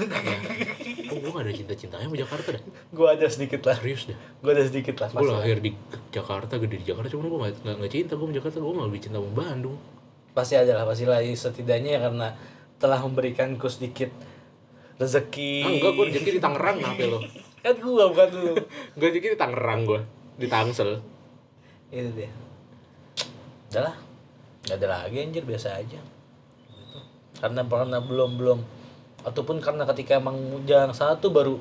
[1.11, 2.63] Oh, gue gak ada cinta-cintanya sama Jakarta dah.
[2.91, 3.75] gua ada sedikit lah.
[3.79, 4.17] Serius deh.
[4.43, 5.71] Gua ada sedikit lah Gue lahir di
[6.11, 7.07] Jakarta, gede di Jakarta.
[7.07, 8.57] Cuma gue gak, gak, gak cinta gue sama Jakarta.
[8.59, 9.77] Gue malah lebih cinta sama Bandung.
[10.35, 11.19] Pasti ada lah, pasti lah.
[11.23, 12.27] Setidaknya ya karena
[12.79, 14.11] telah memberikanku sedikit
[14.99, 15.53] rezeki.
[15.63, 17.19] Ah, enggak, gue rezeki di Tangerang kenapa lo?
[17.63, 18.53] Kan gua bukan lu.
[18.99, 20.01] Gue rezeki di Tangerang gue.
[20.35, 20.99] Di Tangsel.
[21.91, 22.31] itu dia.
[23.71, 23.95] Udah lah.
[24.67, 25.99] Gak ada lagi anjir, biasa aja.
[27.41, 28.59] Karena karena belum belum
[29.21, 30.33] ataupun karena ketika emang
[30.63, 31.57] jalan satu baru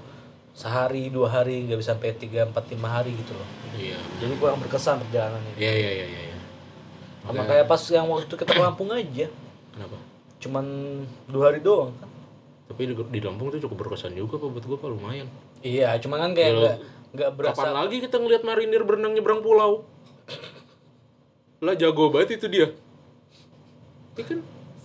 [0.50, 3.96] sehari dua hari nggak bisa sampai tiga empat lima hari gitu loh Iya.
[4.16, 6.20] jadi kurang berkesan perjalanan ini Iya, iya, iya, iya.
[6.26, 6.38] iya.
[7.22, 9.28] sama kayak pas yang waktu itu kita ke Lampung aja
[9.70, 9.96] Kenapa?
[10.36, 10.64] cuman
[11.28, 12.08] dua hari doang kan
[12.66, 15.28] Tapi di, di Lampung tuh cukup berkesan juga Pak, buat gue Pak, lumayan.
[15.60, 16.76] iya cuman kan kayak Ya, nggak
[17.10, 19.84] nggak berasa Kapan lagi kita ngeliat marinir berenang nyebrang pulau?
[21.60, 22.66] Lah jago banget itu dia.
[24.10, 24.38] Ini kan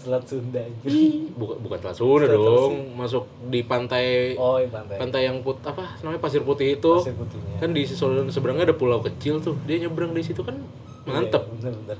[0.05, 0.87] selat Sunda aja.
[1.33, 5.01] Bukan bukan Selat Sunda dong, masuk di pantai oh iya pantai.
[5.01, 6.93] pantai yang put apa namanya pasir putih itu.
[7.01, 7.57] Pasir putihnya.
[7.57, 9.57] Kan di sebelah seberangnya ada pulau kecil tuh.
[9.65, 10.61] Dia nyebrang di situ kan
[11.09, 11.41] mantep.
[11.57, 11.97] bener bener.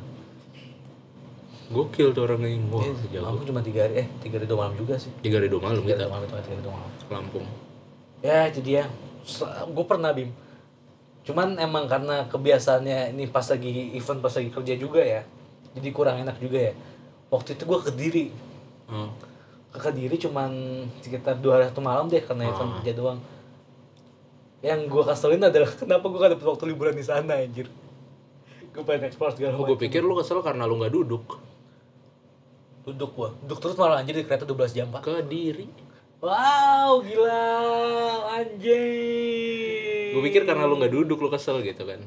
[1.74, 2.54] Gokil tuh orangnya.
[2.70, 3.26] Wah, Iya.
[3.26, 5.10] Lampung cuma tiga hari eh tiga hari dua malam juga sih.
[5.26, 6.04] Tiga hari dua malam tiga hari kita.
[6.06, 6.92] dua malam itu tiga hari dua malam.
[7.10, 7.46] Lampung.
[8.22, 8.84] ya itu dia.
[9.74, 10.30] Gue pernah bim.
[11.26, 15.26] Cuman emang karena kebiasaannya ini pas lagi event pas lagi kerja juga ya.
[15.74, 16.74] Jadi kurang enak juga ya
[17.36, 18.26] waktu itu gue ke Kediri
[18.86, 19.10] Oh.
[19.70, 20.52] ke Kediri cuman
[21.00, 22.76] sekitar dua hari satu malam deh karena event Ah.
[22.80, 23.20] kerja doang
[24.62, 27.68] yang gue keselin adalah kenapa gue gak dapet waktu liburan di sana anjir
[28.66, 31.26] gue pengen explore segala Oh, gue pikir lu kesel karena lu nggak duduk
[32.86, 35.66] duduk gua duduk terus malah anjir di kereta 12 jam pak ke diri.
[36.22, 37.42] wow gila
[38.36, 42.00] anjing Gue pikir karena lu nggak duduk lu kesel gitu kan.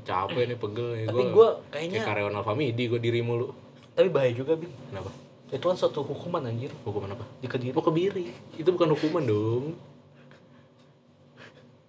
[0.00, 1.30] Capek nih pegel nih tapi gua.
[1.30, 3.52] gua kayak kayaknya karyawan Alfamidi gue diri mulu.
[3.92, 5.10] Tapi bahaya juga bim Kenapa?
[5.50, 7.26] itu kan suatu hukuman anjir Hukuman apa?
[7.38, 8.30] di kediri Oh kebiri.
[8.54, 9.64] Itu bukan hukuman dong.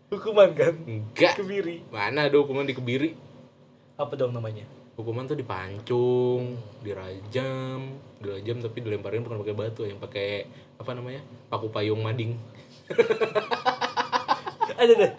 [0.10, 1.38] hukuman kan Enggak.
[1.38, 3.14] kebiri Mana ada hukuman di kebiri?
[3.96, 10.46] apa dong namanya Hukuman tuh dipancung, dirajam, dirajam tapi dilemparin bukan pakai batu, yang pakai
[10.78, 11.24] apa namanya?
[11.48, 12.36] Paku payung mading.
[14.78, 15.12] ada deh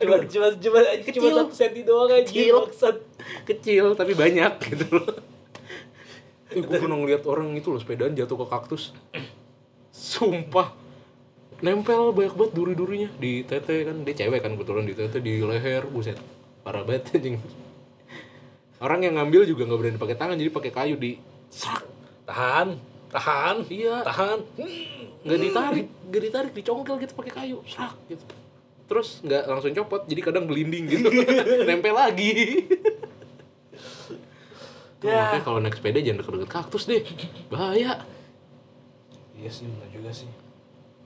[0.00, 0.78] cuma cuma cuma
[1.12, 2.56] cuma satu senti doang aja Kecil.
[3.44, 5.08] Kecil tapi banyak gitu loh.
[6.50, 8.90] Eh, gue pernah ngeliat orang itu loh sepedaan jatuh ke kaktus.
[9.94, 10.74] Sumpah.
[11.62, 13.08] Nempel banyak banget duri-durinya.
[13.22, 16.18] Di tete kan dia cewek kan kebetulan di tete di leher buset.
[16.66, 17.38] Parah banget anjing.
[18.82, 21.20] Orang yang ngambil juga nggak berani pakai tangan jadi pakai kayu di
[21.52, 21.84] sak
[22.24, 22.80] tahan
[23.12, 24.02] tahan iya.
[24.02, 24.38] tahan.
[25.22, 28.24] Nggak ditarik gak ditarik dicongkel gitu pakai kayu serak gitu.
[28.90, 31.12] Terus nggak langsung copot jadi kadang gelinding gitu.
[31.68, 32.66] Nempel lagi
[35.00, 35.16] Tuh, Ya.
[35.24, 37.00] makanya kalau naik sepeda jangan deket-deket kaktus deh.
[37.48, 38.04] Bahaya.
[39.32, 40.28] Iya sih benar juga sih.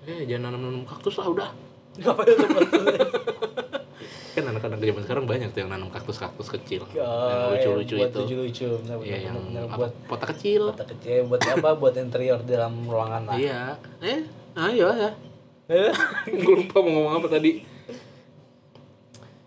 [0.05, 1.49] Eh jangan nanam-nanam kaktus lah udah.
[1.95, 2.35] Ngapain
[4.35, 6.83] kan anak-anak zaman sekarang banyak tuh yang nanam kaktus-kaktus kecil.
[6.91, 8.19] Yang Oh, lucu-lucu itu.
[8.19, 10.75] lucu-lucu benar Iya yang benar apa, buat pota kecil.
[10.75, 11.69] kota kecil buat apa?
[11.73, 13.39] Buat interior dalam ruangan lah.
[13.39, 13.79] Iya.
[14.03, 14.27] Eh
[14.59, 15.11] ayo ya.
[15.65, 15.95] Eh,
[16.43, 17.63] gue lupa mau ngomong apa tadi.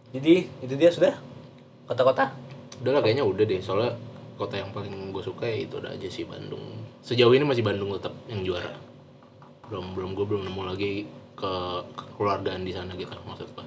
[0.09, 1.19] Jadi itu dia sudah?
[1.83, 2.31] Kota-kota?
[2.79, 3.59] Udah lah kayaknya udah deh.
[3.59, 3.91] Soalnya
[4.37, 6.61] kota yang paling gue suka ya itu udah aja sih Bandung.
[7.01, 8.71] Sejauh ini masih Bandung tetap yang juara.
[9.67, 11.51] Belum belum gue belum nemu lagi ke
[11.97, 13.65] kekeluargaan di sana gitu maksud gue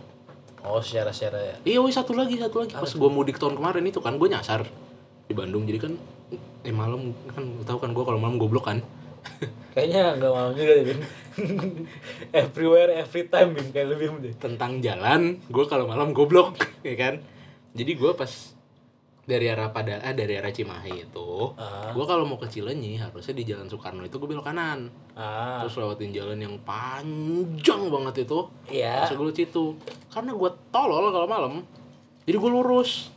[0.64, 1.57] oh secara secara ya?
[1.64, 2.77] Iya wih satu lagi satu lagi.
[2.77, 4.64] Pas gue mudik tahun kemarin itu kan gue nyasar
[5.29, 5.64] di Bandung.
[5.64, 5.93] Jadi kan
[6.64, 8.79] eh malam kan tahu kan gue kalau malam goblok kan?
[9.77, 11.01] Kayaknya nggak mau juga deh Bim
[12.43, 14.35] everywhere every time Bim kayak lebih deh.
[14.37, 16.57] Tentang jalan gue kalau malam goblok
[16.89, 17.14] ya kan?
[17.73, 18.31] Jadi gue pas
[19.31, 21.93] dari arah pada ah, dari arah Cimahi itu Ah.
[21.95, 24.93] gue kalau mau ke Cilenyi harusnya di Jalan Soekarno itu gue belok kanan.
[25.16, 25.62] Ah.
[25.64, 29.05] Terus lewatin jalan yang panjang banget itu iya.
[29.05, 29.64] masuk gue situ.
[30.12, 31.55] Karena gue tolol kalau malam
[32.28, 33.09] jadi gue lurus.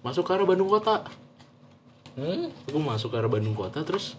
[0.00, 1.04] Masuk ke arah Bandung kota.
[2.18, 2.50] Hmm?
[2.50, 4.18] gue masuk ke arah Bandung kota terus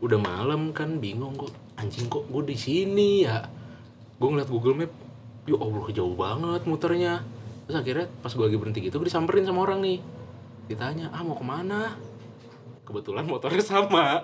[0.00, 3.44] udah malam kan bingung kok anjing kok gue di sini ya?
[4.16, 4.92] Gue ngeliat Google Map
[5.44, 7.20] ya Allah jauh banget muternya.
[7.68, 10.15] Terus akhirnya pas gue lagi berhenti gitu gue disamperin sama orang nih
[10.66, 11.94] ditanya ah mau ke mana?
[12.86, 14.18] Kebetulan motornya sama.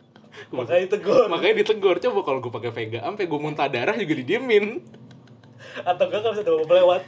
[0.56, 2.00] Makanya tegur makanya ditegur.
[2.00, 4.82] Coba kalau gue pakai Vega sampai gue muntah darah juga didiemin.
[5.84, 7.02] Atau enggak kalau bisa bapak lewat.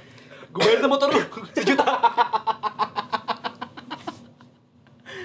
[0.53, 1.21] Gue bayar motor lu
[1.57, 1.87] sejuta.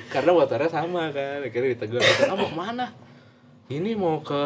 [0.07, 1.45] Karena motornya sama kan.
[1.45, 1.99] Akhirnya ditegur.
[2.01, 2.85] Ah mau ke mana?
[3.67, 4.41] Ini mau ke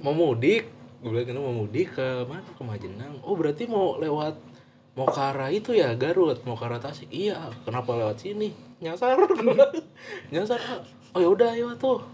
[0.00, 0.70] mau mudik.
[1.02, 2.46] Gue bilang "Ini mau mudik ke mana?
[2.54, 3.20] Ke Majenang.
[3.26, 4.38] Oh berarti mau lewat
[4.96, 6.44] arah itu ya Garut.
[6.44, 7.08] Arah Tasik.
[7.08, 8.52] Iya kenapa lewat sini?
[8.84, 9.16] Nyasar.
[10.32, 10.60] Nyasar.
[11.16, 12.04] Oh ya udah ayo tuh.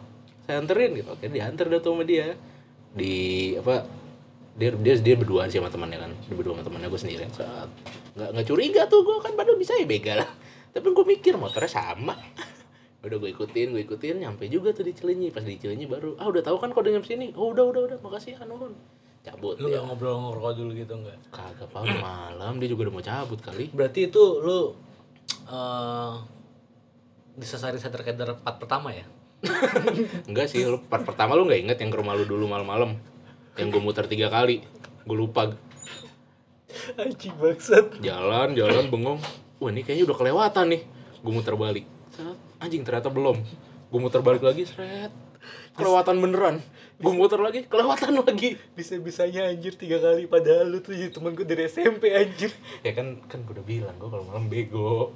[0.47, 1.11] Saya anterin gitu.
[1.11, 2.39] Oke diantar dah tuh sama dia.
[2.95, 3.83] Di apa
[4.59, 6.13] dia dia dia berdua sih sama temannya kan.
[6.31, 7.31] Dia berdua sama temannya gue sendirian.
[7.35, 7.71] Saat
[8.15, 10.23] nggak nggak curiga tuh gue kan padahal bisa ya begal
[10.69, 12.15] tapi gue mikir motornya sama.
[13.03, 14.23] Udah gue ikutin gue ikutin.
[14.23, 15.35] Nyampe juga tuh di Cilenyi.
[15.35, 17.35] Pas di Cilenyi baru ah udah tahu kan kodenya sini?
[17.35, 17.99] Oh udah udah udah.
[17.99, 18.75] Makasih Nurun
[19.29, 22.95] cabut lu dia nggak ngobrol-ngobrol dulu gitu enggak kagak apa udah malam dia juga udah
[22.95, 23.69] mau cabut kali.
[23.71, 24.73] Berarti itu lu
[25.49, 26.15] eh
[27.39, 29.07] disasari center keder part pertama ya?
[30.27, 32.99] Enggak sih lu part pertama lu nggak inget yang ke rumah lu dulu malam-malam.
[33.59, 34.65] Yang gue muter tiga kali.
[35.07, 35.51] Gue lupa.
[36.99, 38.03] Anjing bangsat.
[38.03, 39.21] Jalan jalan bengong.
[39.59, 40.83] Wah ini kayaknya udah kelewatan nih.
[41.23, 41.87] Gue muter balik.
[42.59, 43.39] Anjing ternyata belum.
[43.91, 45.28] Gue muter balik lagi seret
[45.79, 46.57] kelewatan beneran.
[46.99, 48.59] Gue muter lagi kelewatan lagi.
[48.75, 50.27] Bisa-bisanya anjir tiga kali.
[50.27, 52.51] Padahal lu tuh jadi temen gue dari SMP anjir.
[52.83, 55.15] Ya kan kan gue udah bilang gue kalau malam bego.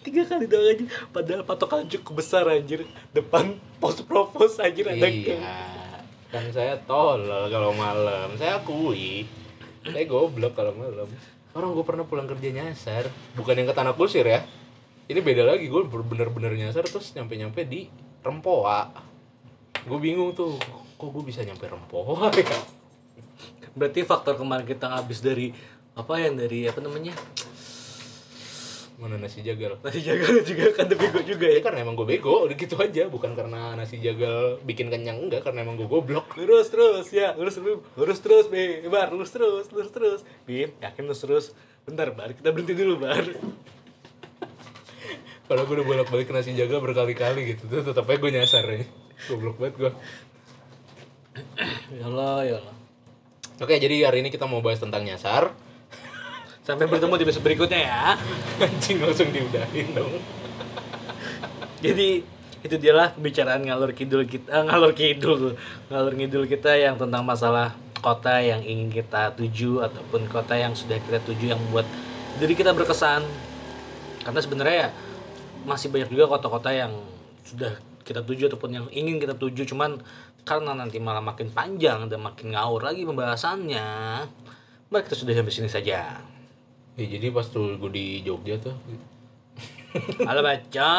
[0.00, 0.88] Tiga kali doang anjir.
[1.12, 2.88] Padahal patokan cukup besar anjir.
[3.12, 5.36] Depan pos propos anjir ada iya.
[6.32, 8.32] kan saya tolol kalau malam.
[8.40, 9.28] Saya akui.
[9.84, 11.06] Saya goblok kalau malam.
[11.52, 13.12] Orang gue pernah pulang kerja nyasar.
[13.36, 14.40] Bukan yang ke tanah kusir ya.
[15.06, 17.92] Ini beda lagi gue bener-bener nyasar terus nyampe-nyampe di
[18.26, 19.05] Rempoa
[19.86, 20.58] gue bingung tuh
[20.98, 22.58] kok gue bisa nyampe Rempoa ya
[23.76, 25.52] berarti faktor kemarin kita ngabis dari
[25.96, 27.16] apa yang dari apa namanya?
[28.96, 29.76] Mana nasi jagal?
[29.84, 31.60] Nasi jagal juga kan tapi gue juga ya ya.
[31.60, 33.08] karena emang gue bego udah gitu aja.
[33.08, 35.44] Bukan karena nasi jagal bikin kenyang enggak.
[35.44, 36.32] Karena emang gue goblok.
[36.40, 37.36] Lurus terus ya.
[37.36, 38.84] Lurus terus lurus terus be.
[38.88, 40.20] Bar lurus terus lurus terus.
[40.48, 41.44] Bim yakin lurus terus?
[41.84, 42.32] Bentar bar.
[42.32, 43.24] Kita berhenti dulu bar.
[45.46, 47.68] Kalau gue udah bolak balik ke nasi jagal berkali-kali gitu.
[47.68, 49.92] Tuh tetap aja gue nyasar ya goblok banget gue
[51.96, 52.76] ya Allah ya Allah
[53.56, 55.48] Oke, jadi hari ini kita mau bahas tentang nyasar.
[56.68, 58.04] sampai bertemu di episode berikutnya ya.
[58.68, 60.12] Anjing langsung diudahin dong.
[61.84, 62.20] jadi
[62.60, 65.56] itu dialah pembicaraan ngalur kidul kita eh, ngalur kidul.
[65.88, 67.72] Ngalur ngidul kita yang tentang masalah
[68.04, 71.88] kota yang ingin kita tuju ataupun kota yang sudah kita tuju yang membuat
[72.36, 73.24] diri kita berkesan.
[74.20, 74.90] Karena sebenarnya ya
[75.64, 76.92] masih banyak juga kota-kota yang
[77.48, 77.72] sudah
[78.06, 79.66] kita tuju ataupun yang ingin kita tuju.
[79.66, 79.98] Cuman
[80.46, 83.88] karena nanti malah makin panjang dan makin ngawur lagi pembahasannya
[84.86, 86.22] mari kita sudah sampai sini saja.
[86.96, 88.78] Ya, jadi pas tuh gue di Jogja tuh.
[90.22, 90.92] Halo baca.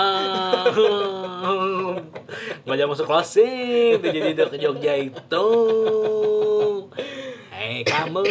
[2.67, 5.47] Jangan masuk closing jadi udah ke Jogja itu.
[7.55, 8.27] Hei kamu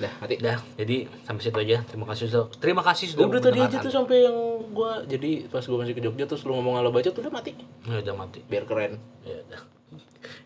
[0.00, 0.34] dah mati.
[0.40, 1.76] Udah jadi sampai situ aja.
[1.86, 4.36] Terima kasih sudah Terima kasih sudah Udah tadi aja tuh sampai yang
[4.72, 7.52] gue jadi pas gue masih ke Jogja terus lu ngomong ala baca tuh udah mati.
[7.86, 8.40] Ya udah mati.
[8.46, 8.98] Biar keren.
[9.22, 9.60] Ya udah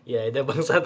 [0.07, 0.83] ya udah bangsat